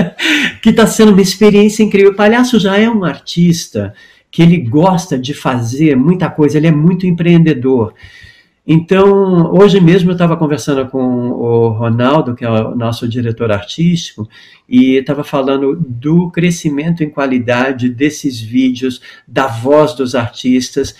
que 0.62 0.70
está 0.70 0.86
sendo 0.86 1.12
uma 1.12 1.20
experiência 1.20 1.82
incrível. 1.82 2.12
O 2.12 2.16
palhaço 2.16 2.58
já 2.58 2.78
é 2.78 2.88
um 2.88 3.04
artista 3.04 3.92
que 4.30 4.40
ele 4.40 4.56
gosta 4.56 5.18
de 5.18 5.34
fazer 5.34 5.96
muita 5.96 6.30
coisa, 6.30 6.56
ele 6.56 6.66
é 6.66 6.72
muito 6.72 7.06
empreendedor. 7.06 7.92
Então, 8.66 9.52
hoje 9.52 9.82
mesmo 9.82 10.10
eu 10.10 10.14
estava 10.14 10.34
conversando 10.34 10.88
com 10.88 11.30
o 11.32 11.68
Ronaldo, 11.68 12.34
que 12.34 12.42
é 12.42 12.48
o 12.48 12.74
nosso 12.74 13.06
diretor 13.06 13.52
artístico, 13.52 14.26
e 14.66 14.94
estava 14.94 15.22
falando 15.22 15.76
do 15.76 16.30
crescimento 16.30 17.04
em 17.04 17.10
qualidade 17.10 17.90
desses 17.90 18.40
vídeos, 18.40 19.02
da 19.28 19.46
voz 19.46 19.92
dos 19.92 20.14
artistas, 20.14 20.96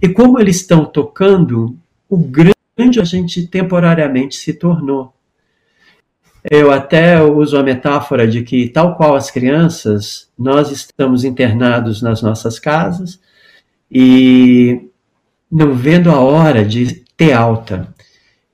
e 0.00 0.08
como 0.08 0.38
eles 0.38 0.58
estão 0.58 0.84
tocando 0.84 1.76
o 2.08 2.16
grande 2.16 3.00
a 3.00 3.04
gente 3.04 3.44
temporariamente 3.48 4.36
se 4.36 4.52
tornou. 4.52 5.17
Eu 6.50 6.70
até 6.70 7.22
uso 7.22 7.58
a 7.58 7.62
metáfora 7.62 8.26
de 8.26 8.42
que, 8.42 8.68
tal 8.68 8.96
qual 8.96 9.14
as 9.14 9.30
crianças, 9.30 10.30
nós 10.38 10.70
estamos 10.70 11.24
internados 11.24 12.00
nas 12.00 12.22
nossas 12.22 12.58
casas 12.58 13.20
e 13.90 14.88
não 15.50 15.74
vendo 15.74 16.10
a 16.10 16.20
hora 16.20 16.64
de 16.64 17.04
ter 17.16 17.32
alta. 17.32 17.94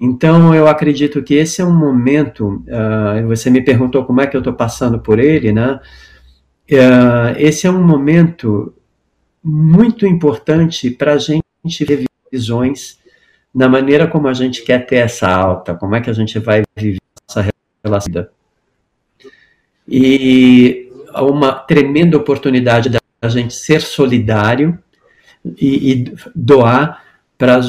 Então, 0.01 0.55
eu 0.55 0.67
acredito 0.67 1.23
que 1.23 1.35
esse 1.35 1.61
é 1.61 1.65
um 1.65 1.75
momento. 1.75 2.65
Uh, 2.67 3.27
você 3.29 3.49
me 3.49 3.63
perguntou 3.63 4.05
como 4.05 4.21
é 4.21 4.27
que 4.27 4.37
eu 4.37 4.41
estou 4.41 4.55
passando 4.55 4.99
por 4.99 5.19
ele, 5.19 5.53
né? 5.53 5.81
Uh, 6.71 7.37
esse 7.39 7.67
é 7.67 7.71
um 7.71 7.83
momento 7.83 8.75
muito 9.43 10.07
importante 10.07 10.91
para 10.91 11.15
a 11.15 11.19
gente 11.19 11.85
ver 11.85 12.05
visões 12.33 12.99
na 13.55 13.69
maneira 13.69 14.09
como 14.09 14.27
a 14.27 14.35
gente 14.35 14.65
quer 14.65 14.85
ter 14.85 14.97
essa 14.97 15.29
alta, 15.29 15.75
como 15.75 15.95
é 15.95 16.01
que 16.01 16.11
a 16.11 16.15
gente 16.15 16.39
vai 16.41 16.63
viver 16.77 16.99
E 19.89 20.91
uma 21.15 21.53
tremenda 21.53 22.17
oportunidade 22.17 22.89
da 22.89 23.29
gente 23.29 23.55
ser 23.55 23.81
solidário 23.81 24.79
e, 25.61 25.93
e 25.93 26.15
doar 26.35 27.03
para 27.37 27.61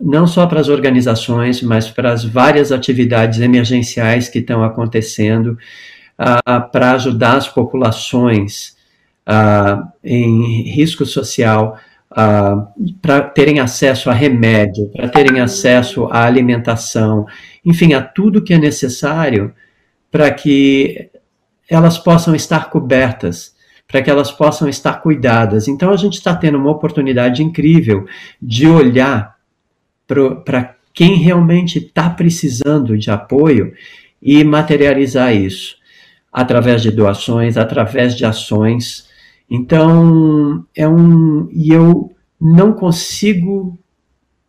não 0.00 0.26
só 0.26 0.46
para 0.46 0.60
as 0.60 0.68
organizações, 0.68 1.60
mas 1.60 1.90
para 1.90 2.12
as 2.12 2.24
várias 2.24 2.70
atividades 2.70 3.40
emergenciais 3.40 4.28
que 4.28 4.38
estão 4.38 4.62
acontecendo, 4.62 5.58
para 6.70 6.92
ajudar 6.92 7.36
as 7.36 7.48
populações 7.48 8.76
em 10.04 10.62
risco 10.70 11.04
social, 11.04 11.78
uh, 12.12 12.66
para 13.00 13.20
terem 13.22 13.60
acesso 13.60 14.10
a 14.10 14.12
remédio, 14.12 14.88
para 14.88 15.08
terem 15.08 15.40
acesso 15.40 16.06
à 16.06 16.24
alimentação, 16.24 17.26
enfim, 17.64 17.92
a 17.92 18.02
tudo 18.02 18.42
que 18.42 18.54
é 18.54 18.58
necessário 18.58 19.52
para 20.10 20.30
que 20.30 21.10
elas 21.68 21.98
possam 21.98 22.34
estar 22.34 22.70
cobertas, 22.70 23.54
para 23.86 24.02
que 24.02 24.10
elas 24.10 24.30
possam 24.30 24.68
estar 24.68 25.02
cuidadas. 25.02 25.68
Então, 25.68 25.90
a 25.90 25.96
gente 25.96 26.14
está 26.14 26.34
tendo 26.34 26.58
uma 26.58 26.70
oportunidade 26.70 27.42
incrível 27.42 28.06
de 28.40 28.66
olhar 28.66 29.36
para 30.06 30.74
quem 30.94 31.16
realmente 31.16 31.78
está 31.78 32.08
precisando 32.08 32.96
de 32.96 33.10
apoio 33.10 33.72
e 34.20 34.42
materializar 34.42 35.34
isso 35.34 35.76
através 36.32 36.82
de 36.82 36.90
doações, 36.90 37.56
através 37.56 38.16
de 38.16 38.24
ações. 38.24 39.07
Então, 39.50 40.66
é 40.74 40.88
um. 40.88 41.48
E 41.50 41.72
eu 41.72 42.14
não 42.40 42.72
consigo 42.72 43.78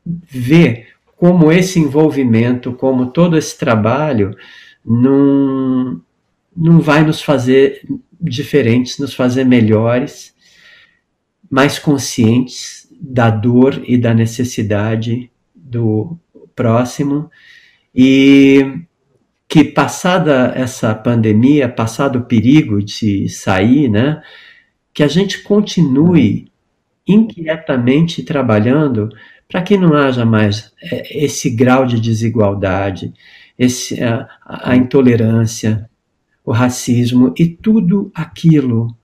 ver 0.06 0.88
como 1.16 1.52
esse 1.52 1.80
envolvimento, 1.80 2.74
como 2.74 3.12
todo 3.12 3.38
esse 3.38 3.58
trabalho, 3.58 4.36
não, 4.86 6.02
não 6.56 6.80
vai 6.80 7.04
nos 7.04 7.22
fazer 7.22 7.86
diferentes, 8.22 8.98
nos 8.98 9.14
fazer 9.14 9.44
melhores, 9.44 10.34
mais 11.50 11.78
conscientes 11.78 12.88
da 13.00 13.30
dor 13.30 13.82
e 13.86 13.98
da 13.98 14.14
necessidade 14.14 15.32
do 15.56 16.18
próximo 16.56 17.30
e 17.96 18.84
que 19.48 19.64
passada 19.64 20.52
essa 20.56 20.94
pandemia, 20.94 21.68
passado 21.68 22.20
o 22.20 22.26
perigo 22.26 22.84
de 22.84 23.28
sair, 23.30 23.90
né, 23.90 24.22
que 24.94 25.04
a 25.04 25.08
gente 25.08 25.42
continue 25.44 26.52
inquietamente 27.08 28.24
trabalhando 28.24 29.10
para 29.48 29.64
que 29.64 29.78
não 29.78 29.94
haja 29.94 30.26
mais 30.26 30.72
é, 30.82 31.26
esse 31.26 31.50
grau 31.50 31.86
de 31.86 32.00
desigualdade, 32.00 33.14
esse, 33.58 34.02
a, 34.04 34.28
a 34.46 34.76
intolerância, 34.76 35.90
o 36.46 36.52
racismo 36.52 37.34
e 37.38 37.48
tudo 37.48 38.12
aquilo 38.14 38.96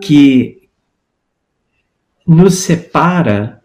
que 0.00 0.68
nos 2.26 2.54
separa 2.54 3.60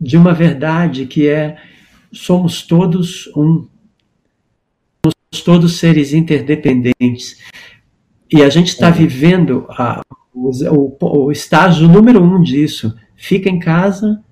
de 0.00 0.16
uma 0.16 0.34
verdade 0.34 1.06
que 1.06 1.28
é 1.28 1.56
somos 2.12 2.62
todos 2.62 3.26
um. 3.36 3.66
Somos 5.04 5.44
todos 5.44 5.78
seres 5.78 6.12
interdependentes. 6.12 7.38
E 8.30 8.42
a 8.42 8.48
gente 8.48 8.68
está 8.68 8.90
vivendo 8.90 9.66
a, 9.70 10.02
o, 10.36 10.96
o, 11.00 11.32
estágio 11.32 11.88
número 11.88 12.22
um 12.22 12.42
disso. 12.42 12.94
Fica 13.16 13.48
em 13.48 13.58
casa 13.58 14.22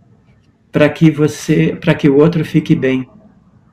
para 0.70 0.88
que 0.88 1.10
você, 1.10 1.76
para 1.80 1.94
que 1.94 2.08
o 2.08 2.18
outro 2.18 2.44
fique 2.44 2.74
bem. 2.74 3.08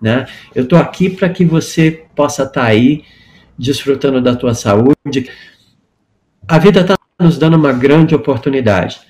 Né? 0.01 0.25
Eu 0.55 0.63
estou 0.63 0.79
aqui 0.79 1.09
para 1.09 1.29
que 1.29 1.43
você 1.43 2.05
possa 2.15 2.43
estar 2.43 2.61
tá 2.61 2.67
aí 2.67 3.03
desfrutando 3.57 4.21
da 4.21 4.36
tua 4.36 4.53
saúde. 4.53 5.29
A 6.47 6.57
vida 6.57 6.82
está 6.82 6.97
nos 7.19 7.38
dando 7.38 7.57
uma 7.57 7.73
grande 7.73 8.15
oportunidade 8.15 9.01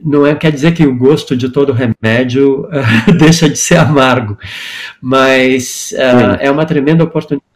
não 0.00 0.26
é, 0.26 0.34
quer 0.34 0.52
dizer 0.52 0.72
que 0.74 0.86
o 0.86 0.96
gosto 0.96 1.36
de 1.36 1.48
todo 1.48 1.72
remédio 1.72 2.66
uh, 2.66 3.12
deixa 3.18 3.48
de 3.48 3.56
ser 3.56 3.76
amargo, 3.76 4.38
mas 5.00 5.92
uh, 5.94 6.38
é 6.40 6.50
uma 6.50 6.64
tremenda 6.64 7.04
oportunidade 7.04 7.48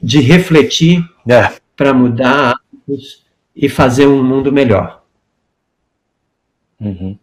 de 0.00 0.20
refletir 0.20 1.04
é. 1.28 1.52
para 1.76 1.92
mudar 1.92 2.54
hábitos 2.54 3.23
e 3.54 3.68
fazer 3.68 4.06
um 4.06 4.22
mundo 4.22 4.52
melhor. 4.52 5.02
Uhum. 6.80 7.16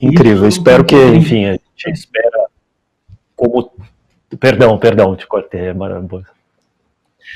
Incrível, 0.00 0.48
Isso, 0.48 0.58
espero 0.58 0.84
que, 0.84 0.96
enfim, 0.96 1.46
a 1.46 1.52
gente 1.52 1.98
espera 1.98 2.46
como. 3.36 3.70
Perdão, 4.38 4.76
perdão, 4.78 5.14
te 5.14 5.26
cortei, 5.26 5.72
Maravilhoso. 5.72 6.26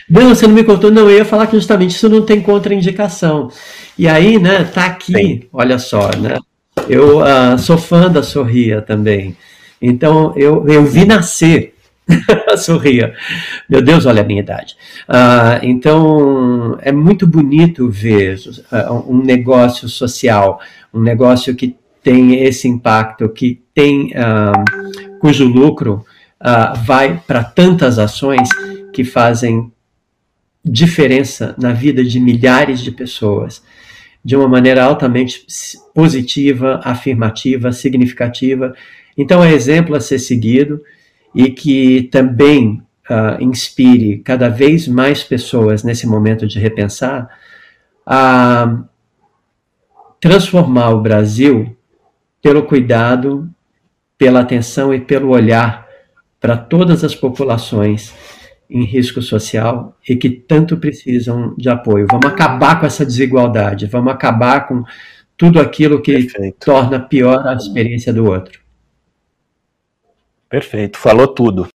Não, 0.09 0.35
você 0.35 0.47
não 0.47 0.55
me 0.55 0.64
contou. 0.64 0.91
Não, 0.91 1.09
eu 1.09 1.19
ia 1.19 1.25
falar 1.25 1.47
que 1.47 1.57
justamente 1.57 1.91
isso 1.93 2.09
não 2.09 2.25
tem 2.25 2.41
contraindicação. 2.41 3.51
E 3.97 4.09
aí, 4.09 4.39
né, 4.39 4.64
tá 4.64 4.87
aqui, 4.87 5.12
Sim. 5.12 5.43
olha 5.53 5.79
só, 5.79 6.11
né? 6.16 6.39
Eu 6.89 7.21
uh, 7.21 7.59
sou 7.59 7.79
fã 7.79 8.11
da 8.11 8.23
Sorria 8.23 8.83
também. 8.83 9.37
Então, 9.81 10.33
eu, 10.37 10.66
eu 10.69 10.85
vi 10.85 11.05
nascer 11.05 11.75
Sorria. 12.57 13.15
Meu 13.69 13.83
Deus, 13.83 14.07
olha 14.07 14.23
a 14.23 14.25
minha 14.25 14.41
idade. 14.41 14.77
Uh, 15.09 15.61
então, 15.63 16.79
é 16.81 16.93
muito 16.93 17.27
bonito 17.27 17.89
ver 17.89 18.39
uh, 18.73 19.13
um 19.13 19.23
negócio 19.23 19.89
social, 19.89 20.61
um 20.93 21.01
negócio 21.01 21.55
que 21.55 21.77
tem 22.03 22.43
esse 22.43 22.67
impacto, 22.67 23.29
que 23.29 23.61
tem, 23.75 24.13
cujo 25.21 25.45
lucro 25.47 26.07
vai 26.87 27.21
para 27.27 27.45
tantas 27.45 27.99
ações 27.99 28.49
que 28.93 29.05
fazem 29.05 29.71
diferença 30.65 31.55
na 31.59 31.73
vida 31.73 32.03
de 32.03 32.19
milhares 32.19 32.81
de 32.81 32.93
pessoas 32.93 33.63
de 34.25 34.37
uma 34.37 34.49
maneira 34.49 34.85
altamente 34.85 35.47
positiva, 35.95 36.81
afirmativa, 36.83 37.73
significativa. 37.73 38.75
Então, 39.17 39.43
é 39.43 39.53
exemplo 39.53 39.95
a 39.95 40.01
ser 40.01 40.19
seguido 40.19 40.81
e 41.35 41.51
que 41.51 42.09
também 42.11 42.83
uh, 43.09 43.43
inspire 43.43 44.18
cada 44.18 44.49
vez 44.49 44.89
mais 44.89 45.22
pessoas 45.22 45.83
nesse 45.83 46.07
momento 46.07 46.47
de 46.47 46.59
repensar 46.59 47.29
a 48.07 48.85
transformar 50.20 50.91
o 50.91 51.01
Brasil 51.01 51.76
pelo 52.43 52.62
cuidado, 52.62 53.49
pela 54.16 54.41
atenção 54.41 54.93
e 54.93 55.01
pelo 55.01 55.29
olhar 55.31 55.87
para 56.41 56.57
todas 56.57 57.05
as 57.05 57.14
populações 57.14 58.14
em 58.70 58.85
risco 58.85 59.22
social 59.22 59.97
e 60.09 60.16
que 60.16 60.29
tanto 60.29 60.76
precisam 60.76 61.55
de 61.57 61.68
apoio. 61.68 62.07
Vamos 62.11 62.26
acabar 62.26 62.79
com 62.79 62.87
essa 62.87 63.05
desigualdade, 63.05 63.87
vamos 63.87 64.12
acabar 64.12 64.66
com 64.66 64.85
tudo 65.37 65.61
aquilo 65.61 66.03
que 66.03 66.12
Perfeito. 66.12 66.57
torna 66.64 66.99
pior 67.01 67.47
a 67.47 67.55
experiência 67.55 68.12
do 68.12 68.26
outro. 68.26 68.61
Perfeito, 70.49 70.99
falou 70.99 71.29
tudo. 71.29 71.69